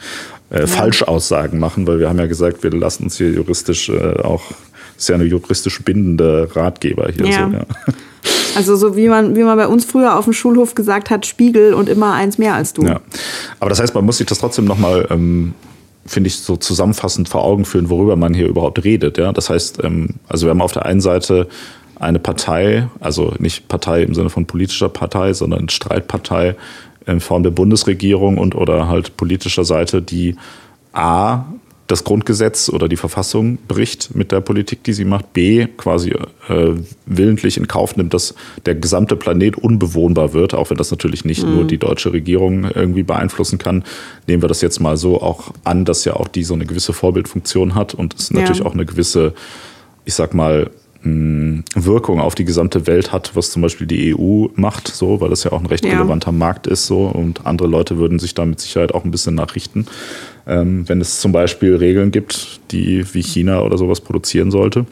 [0.50, 0.66] äh, ja.
[0.66, 4.42] Falschaussagen machen, weil wir haben ja gesagt, wir lassen uns hier juristisch äh, auch,
[4.96, 7.26] ist ja eine juristisch bindende Ratgeber hier.
[7.26, 7.48] Ja.
[7.48, 7.66] So, ja.
[8.54, 11.74] Also so wie man, wie man bei uns früher auf dem Schulhof gesagt hat, Spiegel
[11.74, 12.82] und immer eins mehr als du.
[12.82, 13.00] Ja.
[13.60, 15.54] Aber das heißt, man muss sich das trotzdem nochmal, ähm,
[16.06, 19.18] finde ich, so zusammenfassend vor Augen führen, worüber man hier überhaupt redet.
[19.18, 19.32] Ja?
[19.32, 21.48] Das heißt, ähm, also wir haben auf der einen Seite
[21.96, 26.56] eine Partei, also nicht Partei im Sinne von politischer Partei, sondern Streitpartei
[27.06, 30.36] in Form der Bundesregierung und oder halt politischer Seite, die
[30.92, 31.44] A
[31.90, 35.32] das Grundgesetz oder die Verfassung bricht mit der Politik, die sie macht.
[35.32, 36.10] B, quasi
[36.48, 36.74] äh,
[37.06, 38.34] willentlich in Kauf nimmt, dass
[38.64, 41.54] der gesamte Planet unbewohnbar wird, auch wenn das natürlich nicht mhm.
[41.54, 43.84] nur die deutsche Regierung irgendwie beeinflussen kann.
[44.28, 46.92] Nehmen wir das jetzt mal so auch an, dass ja auch die so eine gewisse
[46.92, 48.40] Vorbildfunktion hat und es ja.
[48.40, 49.34] natürlich auch eine gewisse,
[50.04, 50.70] ich sag mal,
[51.02, 55.44] Wirkung auf die gesamte Welt hat, was zum Beispiel die EU macht, so, weil das
[55.44, 55.92] ja auch ein recht ja.
[55.92, 59.34] relevanter Markt ist, so, und andere Leute würden sich da mit Sicherheit auch ein bisschen
[59.34, 59.86] nachrichten.
[60.46, 64.84] Ähm, wenn es zum Beispiel Regeln gibt, die wie China oder sowas produzieren sollte.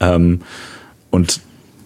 [0.00, 0.40] Ähm,
[1.10, 1.40] und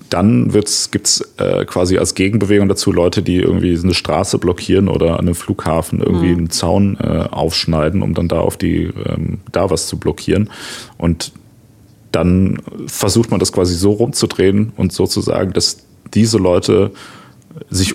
[0.09, 5.15] dann gibt es äh, quasi als Gegenbewegung dazu Leute, die irgendwie eine Straße blockieren oder
[5.15, 6.39] an einem Flughafen irgendwie mhm.
[6.39, 10.49] einen Zaun äh, aufschneiden, um dann da auf die, ähm, da was zu blockieren.
[10.97, 11.33] Und
[12.17, 15.79] dann versucht man das quasi so rumzudrehen und so zu sagen, dass
[16.15, 16.91] diese Leute
[17.71, 17.95] sich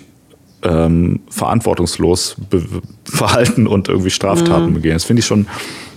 [0.63, 2.35] ähm, verantwortungslos
[3.03, 4.73] verhalten und irgendwie Straftaten mhm.
[4.75, 4.93] begehen.
[4.93, 5.47] Das finde ich schon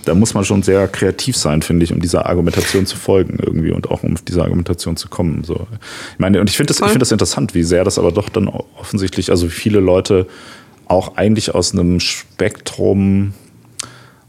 [0.05, 3.71] da muss man schon sehr kreativ sein, finde ich, um dieser Argumentation zu folgen irgendwie
[3.71, 5.43] und auch um auf diese Argumentation zu kommen.
[5.43, 5.67] So.
[6.13, 8.29] Ich meine, und ich finde das, ich finde das interessant, wie sehr das aber doch
[8.29, 10.27] dann offensichtlich, also viele Leute
[10.87, 13.33] auch eigentlich aus einem Spektrum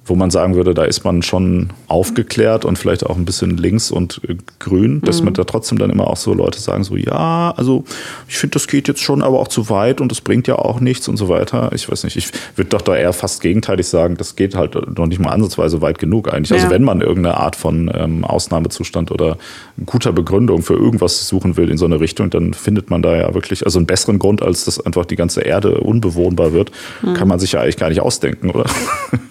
[0.06, 3.90] wo man sagen würde, da ist man schon aufgeklärt und vielleicht auch ein bisschen links
[3.90, 5.26] und äh, grün, dass mhm.
[5.26, 7.84] man da trotzdem dann immer auch so Leute sagen, so ja, also
[8.28, 10.80] ich finde, das geht jetzt schon aber auch zu weit und es bringt ja auch
[10.80, 11.70] nichts und so weiter.
[11.74, 15.06] Ich weiß nicht, ich würde doch da eher fast gegenteilig sagen, das geht halt noch
[15.06, 16.52] nicht mal ansatzweise weit genug eigentlich.
[16.52, 16.62] Also ja.
[16.66, 19.38] Also wenn man irgendeine Art von ähm, Ausnahmezustand oder
[19.84, 23.34] guter Begründung für irgendwas suchen will in so eine Richtung, dann findet man da ja
[23.34, 26.70] wirklich, also einen besseren Grund, als dass einfach die ganze Erde unbewohnbar wird,
[27.02, 27.14] mhm.
[27.14, 28.66] kann man sich ja eigentlich gar nicht ausdenken, oder?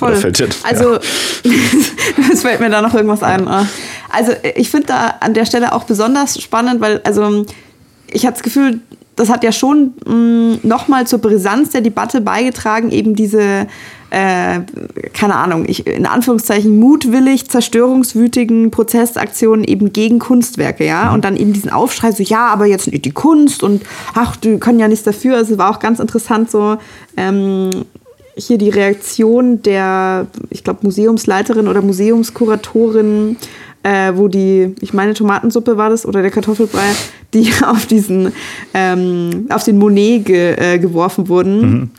[0.00, 0.14] voll.
[0.64, 0.98] also,
[2.32, 3.46] es fällt mir da noch irgendwas ein.
[3.46, 3.66] Ah.
[4.10, 7.46] Also, ich finde da an der Stelle auch besonders spannend, weil, also,
[8.10, 8.80] ich habe das Gefühl,
[9.16, 13.66] das hat ja schon mm, nochmal zur Brisanz der Debatte beigetragen, eben diese,
[14.10, 14.60] äh,
[15.12, 21.14] keine Ahnung, ich, in Anführungszeichen mutwillig zerstörungswütigen Protestaktionen eben gegen Kunstwerke, ja, mhm.
[21.14, 23.82] und dann eben diesen Aufschrei, so, ja, aber jetzt nicht die Kunst und
[24.14, 25.36] ach, die können ja nichts dafür.
[25.36, 26.78] Also, es war auch ganz interessant, so,
[27.16, 27.70] ähm,
[28.46, 33.36] hier die Reaktion der, ich glaube, Museumsleiterin oder Museumskuratorin,
[33.82, 36.92] äh, wo die, ich meine, Tomatensuppe war das oder der Kartoffelbrei,
[37.34, 38.32] die auf diesen,
[38.74, 41.60] ähm, auf den Monet ge, äh, geworfen wurden.
[41.60, 41.90] Mhm.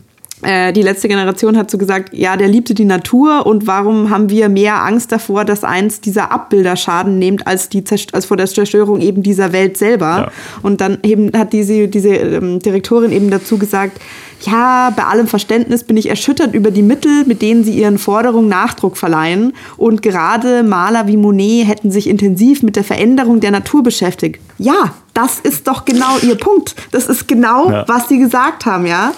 [0.43, 4.29] Äh, die letzte Generation hat so gesagt, ja, der liebte die Natur und warum haben
[4.29, 8.47] wir mehr Angst davor, dass eins dieser Abbilder Schaden nimmt, als, die als vor der
[8.47, 10.05] Zerstörung eben dieser Welt selber.
[10.05, 10.31] Ja.
[10.63, 13.99] Und dann eben hat diese, diese ähm, Direktorin eben dazu gesagt,
[14.41, 18.49] ja, bei allem Verständnis bin ich erschüttert über die Mittel, mit denen sie ihren Forderungen
[18.49, 19.53] Nachdruck verleihen.
[19.77, 24.41] Und gerade Maler wie Monet hätten sich intensiv mit der Veränderung der Natur beschäftigt.
[24.57, 26.75] Ja, das ist doch genau ihr Punkt.
[26.91, 27.85] Das ist genau, ja.
[27.87, 29.13] was sie gesagt haben, ja.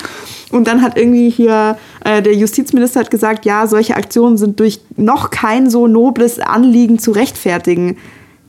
[0.51, 4.81] Und dann hat irgendwie hier äh, der Justizminister hat gesagt, ja, solche Aktionen sind durch
[4.97, 7.97] noch kein so nobles Anliegen zu rechtfertigen.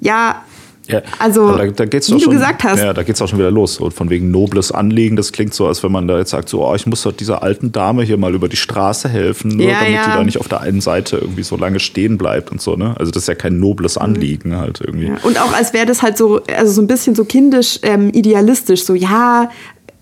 [0.00, 0.42] Ja,
[0.86, 2.78] ja, also, da, da geht's wie du schon, gesagt hast.
[2.78, 3.78] Ja, da geht es auch schon wieder los.
[3.78, 6.66] Und von wegen nobles Anliegen, das klingt so, als wenn man da jetzt sagt, so,
[6.66, 9.78] oh, ich muss doch dieser alten Dame hier mal über die Straße helfen, nur ja,
[9.80, 10.04] damit ja.
[10.04, 12.94] die da nicht auf der einen Seite irgendwie so lange stehen bleibt und so, ne?
[12.98, 14.56] Also das ist ja kein nobles Anliegen mhm.
[14.58, 15.06] halt irgendwie.
[15.06, 15.16] Ja.
[15.22, 18.84] Und auch als wäre das halt so, also so ein bisschen so kindisch ähm, idealistisch,
[18.84, 19.50] so, ja,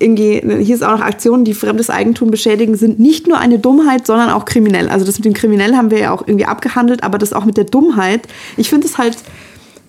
[0.01, 4.05] irgendwie, hier ist auch noch Aktionen, die fremdes Eigentum beschädigen, sind nicht nur eine Dummheit,
[4.05, 4.89] sondern auch kriminell.
[4.89, 7.57] Also das mit dem Kriminell haben wir ja auch irgendwie abgehandelt, aber das auch mit
[7.57, 8.23] der Dummheit.
[8.57, 9.17] Ich finde es halt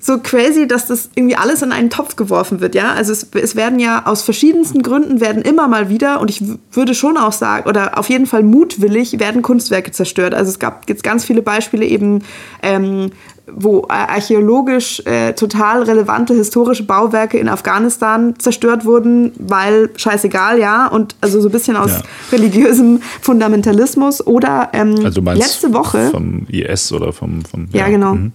[0.06, 2.91] so crazy, dass das irgendwie alles in einen Topf geworfen wird, ja.
[2.91, 6.43] Also es, es, werden ja aus verschiedensten Gründen werden immer mal wieder und ich
[6.74, 10.34] würde schon auch sagen oder auf jeden Fall mutwillig werden Kunstwerke zerstört.
[10.34, 12.22] Also es gab jetzt ganz viele Beispiele eben,
[12.62, 13.12] ähm,
[13.49, 21.16] wo archäologisch äh, total relevante historische Bauwerke in Afghanistan zerstört wurden, weil scheißegal, ja, und
[21.22, 22.01] also so ein bisschen aus ja.
[22.34, 28.16] religiösem Fundamentalismus oder ähm, also letzte Woche vom IS oder vom, vom ja, ja genau.
[28.16, 28.34] Mhm.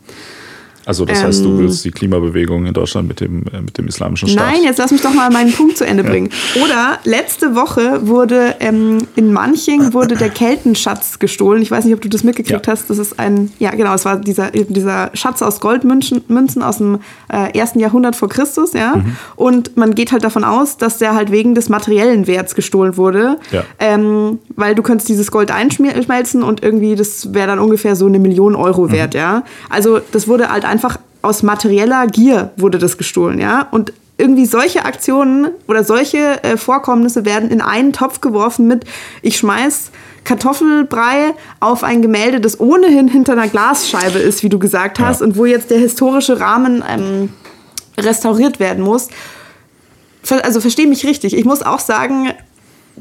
[0.89, 1.59] Also das ähm, heißt, du ähm.
[1.59, 4.53] willst die Klimabewegung in Deutschland mit dem, äh, mit dem islamischen Staat.
[4.53, 6.31] Nein, jetzt lass mich doch mal meinen Punkt zu Ende bringen.
[6.55, 6.63] Ja.
[6.65, 11.61] Oder letzte Woche wurde ähm, in Manching wurde der Keltenschatz gestohlen.
[11.61, 12.73] Ich weiß nicht, ob du das mitgekriegt ja.
[12.73, 12.89] hast.
[12.89, 17.01] Das ist ein, ja genau, es war dieser, dieser Schatz aus Goldmünzen Münzen aus dem
[17.31, 18.97] äh, ersten Jahrhundert vor Christus, ja.
[18.97, 19.17] Mhm.
[19.37, 23.37] Und man geht halt davon aus, dass der halt wegen des materiellen Werts gestohlen wurde.
[23.51, 23.63] Ja.
[23.79, 28.19] Ähm, weil du könntest dieses Gold einschmelzen und irgendwie, das wäre dann ungefähr so eine
[28.19, 28.93] Million Euro mhm.
[28.93, 29.43] wert, ja.
[29.69, 33.67] Also das wurde halt einfach einfach aus materieller Gier wurde das gestohlen, ja.
[33.73, 38.85] Und irgendwie solche Aktionen oder solche äh, Vorkommnisse werden in einen Topf geworfen mit,
[39.23, 39.91] ich schmeiß
[40.23, 45.27] Kartoffelbrei auf ein Gemälde, das ohnehin hinter einer Glasscheibe ist, wie du gesagt hast, ja.
[45.27, 47.31] und wo jetzt der historische Rahmen ähm,
[47.99, 49.09] restauriert werden muss.
[50.43, 51.37] Also verstehe mich richtig.
[51.37, 52.31] Ich muss auch sagen,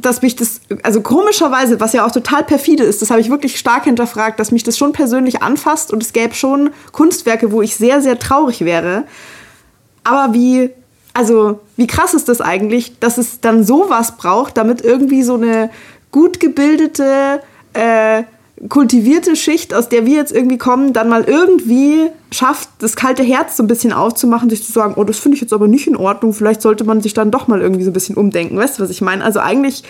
[0.01, 3.57] dass mich das, also komischerweise, was ja auch total perfide ist, das habe ich wirklich
[3.57, 7.75] stark hinterfragt, dass mich das schon persönlich anfasst und es gäbe schon Kunstwerke, wo ich
[7.75, 9.03] sehr, sehr traurig wäre.
[10.03, 10.71] Aber wie,
[11.13, 15.69] also wie krass ist das eigentlich, dass es dann sowas braucht, damit irgendwie so eine
[16.11, 17.41] gut gebildete,
[17.73, 18.23] äh,
[18.69, 23.57] kultivierte Schicht, aus der wir jetzt irgendwie kommen, dann mal irgendwie schafft, das kalte Herz
[23.57, 25.95] so ein bisschen aufzumachen, sich zu sagen, oh, das finde ich jetzt aber nicht in
[25.95, 28.57] Ordnung, vielleicht sollte man sich dann doch mal irgendwie so ein bisschen umdenken.
[28.57, 29.23] Weißt du, was ich meine?
[29.23, 29.83] Also eigentlich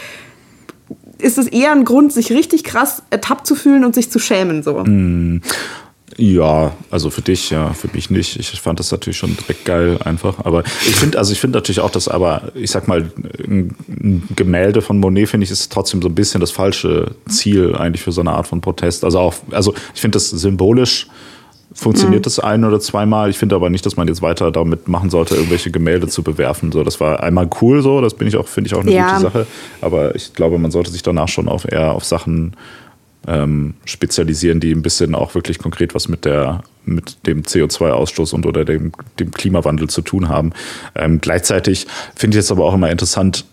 [1.20, 4.63] ist es eher ein Grund, sich richtig krass ertappt zu fühlen und sich zu schämen.
[4.63, 4.84] So.
[4.84, 5.41] Mm.
[6.20, 8.38] Ja, also für dich, ja, für mich nicht.
[8.39, 10.43] Ich fand das natürlich schon direkt geil einfach.
[10.45, 13.11] Aber ich finde, also ich finde natürlich auch, dass aber, ich sag mal,
[13.47, 18.01] ein Gemälde von Monet, finde ich, ist trotzdem so ein bisschen das falsche Ziel eigentlich
[18.01, 19.03] für so eine Art von Protest.
[19.03, 21.07] Also auch, also ich finde das symbolisch
[21.78, 22.24] funktioniert mhm.
[22.24, 23.30] das ein oder zweimal.
[23.30, 26.72] Ich finde aber nicht, dass man jetzt weiter damit machen sollte, irgendwelche Gemälde zu bewerfen.
[26.72, 29.09] So, das war einmal cool so, das bin ich auch, finde ich auch eine ja.
[29.09, 29.47] gute Sache.
[29.82, 32.55] Aber ich glaube, man sollte sich danach schon auf eher auf Sachen
[33.26, 38.45] ähm, spezialisieren, die ein bisschen auch wirklich konkret was mit der mit dem CO2-Ausstoß und
[38.45, 40.53] oder dem, dem Klimawandel zu tun haben.
[40.95, 43.45] Ähm, gleichzeitig finde ich es aber auch immer interessant,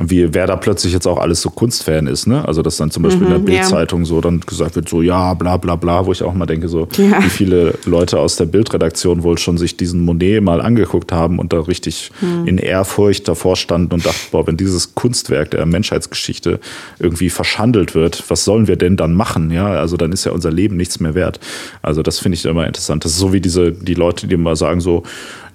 [0.00, 2.46] wie wer da plötzlich jetzt auch alles so Kunstfan ist, ne?
[2.46, 4.06] Also dass dann zum Beispiel mhm, in der mhm, Bildzeitung ja.
[4.06, 6.88] so dann gesagt wird, so ja, bla bla bla, wo ich auch mal denke, so
[6.96, 7.22] ja.
[7.22, 11.52] wie viele Leute aus der Bildredaktion wohl schon sich diesen Monet mal angeguckt haben und
[11.52, 12.46] da richtig mhm.
[12.46, 16.60] in Ehrfurcht davor standen und dachten, boah, wenn dieses Kunstwerk der Menschheitsgeschichte
[16.98, 19.50] irgendwie verschandelt wird, was sollen wir denn dann machen?
[19.50, 21.40] Ja, also dann ist ja unser Leben nichts mehr wert.
[21.82, 23.04] Also das finde ich immer interessant.
[23.04, 25.02] Das ist so wie diese, die Leute, die immer sagen so,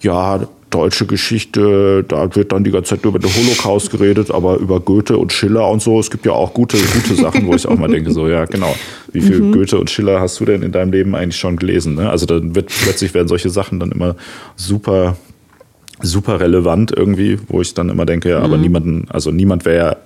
[0.01, 4.79] ja, deutsche Geschichte, da wird dann die ganze Zeit über den Holocaust geredet, aber über
[4.79, 5.99] Goethe und Schiller und so.
[5.99, 8.75] Es gibt ja auch gute, gute Sachen, wo ich auch mal denke, so, ja, genau.
[9.11, 9.51] Wie viel mhm.
[9.51, 11.95] Goethe und Schiller hast du denn in deinem Leben eigentlich schon gelesen?
[11.95, 12.09] Ne?
[12.09, 14.15] Also dann wird plötzlich werden solche Sachen dann immer
[14.55, 15.17] super,
[16.01, 18.63] super relevant irgendwie, wo ich dann immer denke, ja, aber mhm.
[18.63, 19.97] niemanden, also niemand wäre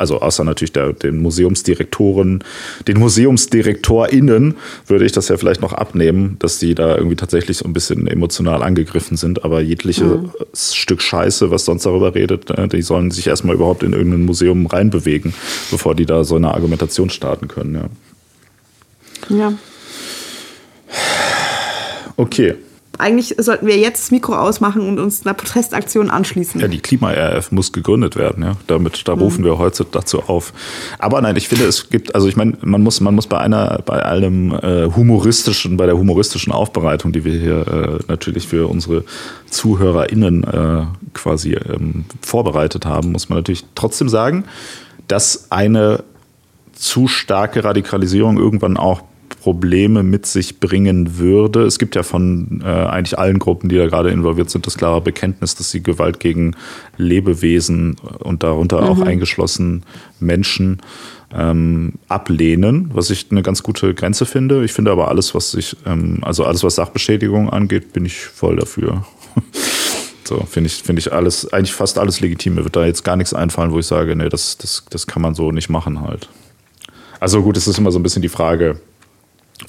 [0.00, 2.42] also außer natürlich der, den Museumsdirektoren,
[2.88, 7.66] den MuseumsdirektorInnen würde ich das ja vielleicht noch abnehmen, dass die da irgendwie tatsächlich so
[7.66, 9.44] ein bisschen emotional angegriffen sind.
[9.44, 10.30] Aber jegliche mhm.
[10.54, 14.64] Stück Scheiße, was sonst darüber redet, ne, die sollen sich erstmal überhaupt in irgendein Museum
[14.64, 15.34] reinbewegen,
[15.70, 17.90] bevor die da so eine Argumentation starten können.
[19.28, 19.36] Ja.
[19.36, 19.52] ja.
[22.16, 22.54] Okay
[23.00, 26.60] eigentlich sollten wir jetzt das Mikro ausmachen und uns einer Protestaktion anschließen.
[26.60, 28.52] Ja, die Klima-RF muss gegründet werden, ja.
[28.66, 29.46] Damit, da rufen mhm.
[29.46, 30.52] wir heute dazu auf.
[30.98, 33.82] Aber nein, ich finde, es gibt, also ich meine, man muss, man muss bei einer,
[33.84, 39.04] bei allem äh, humoristischen, bei der humoristischen Aufbereitung, die wir hier äh, natürlich für unsere
[39.48, 40.82] ZuhörerInnen äh,
[41.14, 44.44] quasi ähm, vorbereitet haben, muss man natürlich trotzdem sagen,
[45.08, 46.04] dass eine
[46.72, 49.02] zu starke Radikalisierung irgendwann auch
[49.40, 51.62] Probleme mit sich bringen würde.
[51.62, 55.00] Es gibt ja von äh, eigentlich allen Gruppen, die da gerade involviert sind, das klare
[55.00, 56.54] Bekenntnis, dass sie Gewalt gegen
[56.98, 58.88] Lebewesen und darunter mhm.
[58.88, 59.84] auch eingeschlossen
[60.20, 60.80] Menschen
[61.32, 64.62] ähm, ablehnen, was ich eine ganz gute Grenze finde.
[64.64, 68.56] Ich finde aber alles, was sich, ähm, also alles, was Sachbeschädigung angeht, bin ich voll
[68.56, 69.06] dafür.
[70.22, 72.54] So, finde ich, finde ich alles, eigentlich fast alles legitim.
[72.54, 75.22] Mir wird da jetzt gar nichts einfallen, wo ich sage, nee, das, das, das kann
[75.22, 76.28] man so nicht machen halt.
[77.18, 78.80] Also gut, es ist immer so ein bisschen die Frage,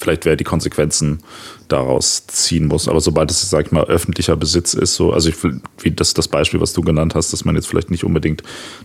[0.00, 1.20] vielleicht wer die Konsequenzen
[1.68, 2.88] daraus ziehen muss.
[2.88, 5.36] Aber sobald es, sag ich mal, öffentlicher Besitz ist, so, also ich,
[5.80, 8.42] wie das, das Beispiel, was du genannt hast, dass man jetzt vielleicht nicht unbedingt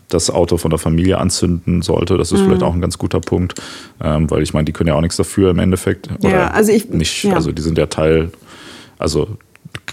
[0.10, 2.45] das Auto von der Familie anzünden sollte, das ist mhm.
[2.45, 3.55] vielleicht auch ein ganz guter Punkt,
[4.01, 6.10] ähm, weil ich meine, die können ja auch nichts dafür im Endeffekt.
[6.20, 7.34] Oder ja, also ich, nicht, ja.
[7.34, 8.32] also die sind ja Teil,
[8.97, 9.38] also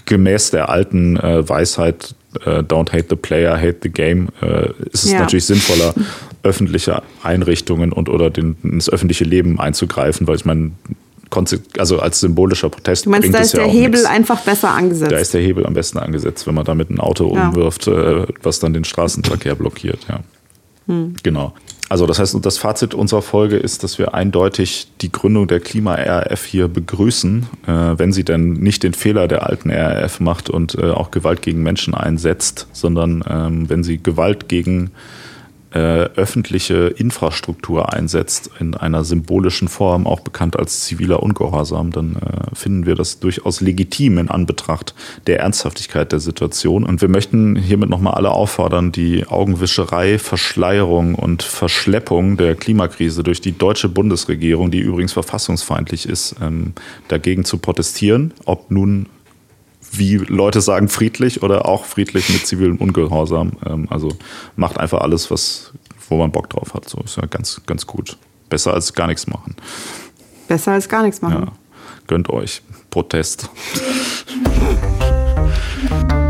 [0.05, 5.05] gemäß der alten äh, Weisheit, äh, don't hate the player, hate the game, äh, ist
[5.05, 5.19] es ja.
[5.19, 5.93] natürlich sinnvoller,
[6.43, 10.71] öffentliche Einrichtungen und oder den, ins öffentliche Leben einzugreifen, weil ich meine,
[11.77, 13.05] also als symbolischer Protest.
[13.05, 14.05] Du meinst, da ist der ja Hebel nichts.
[14.05, 15.11] einfach besser angesetzt?
[15.11, 17.49] Da ist der Hebel am besten angesetzt, wenn man damit ein Auto ja.
[17.49, 19.99] umwirft, äh, was dann den Straßenverkehr blockiert.
[20.07, 20.19] Ja.
[20.87, 21.15] Hm.
[21.23, 21.53] Genau.
[21.87, 26.43] Also das heißt, das Fazit unserer Folge ist, dass wir eindeutig die Gründung der Klima-RAF
[26.43, 30.89] hier begrüßen, äh, wenn sie denn nicht den Fehler der alten RAF macht und äh,
[30.89, 34.91] auch Gewalt gegen Menschen einsetzt, sondern ähm, wenn sie Gewalt gegen
[35.75, 42.55] äh, öffentliche Infrastruktur einsetzt in einer symbolischen Form, auch bekannt als ziviler Ungehorsam, dann äh,
[42.55, 44.95] finden wir das durchaus legitim in Anbetracht
[45.27, 46.85] der Ernsthaftigkeit der Situation.
[46.85, 53.41] Und wir möchten hiermit nochmal alle auffordern, die Augenwischerei, Verschleierung und Verschleppung der Klimakrise durch
[53.41, 56.71] die deutsche Bundesregierung, die übrigens verfassungsfeindlich ist, ähm,
[57.09, 59.07] dagegen zu protestieren, ob nun
[59.97, 63.53] wie Leute sagen, friedlich oder auch friedlich mit zivilem Ungehorsam.
[63.65, 64.09] Ähm, also
[64.55, 65.73] macht einfach alles, was,
[66.09, 66.87] wo man Bock drauf hat.
[66.87, 68.17] So ist ja ganz, ganz gut.
[68.49, 69.55] Besser als gar nichts machen.
[70.47, 71.45] Besser als gar nichts machen.
[71.45, 71.51] Ja.
[72.07, 72.61] Gönnt euch.
[72.89, 73.49] Protest.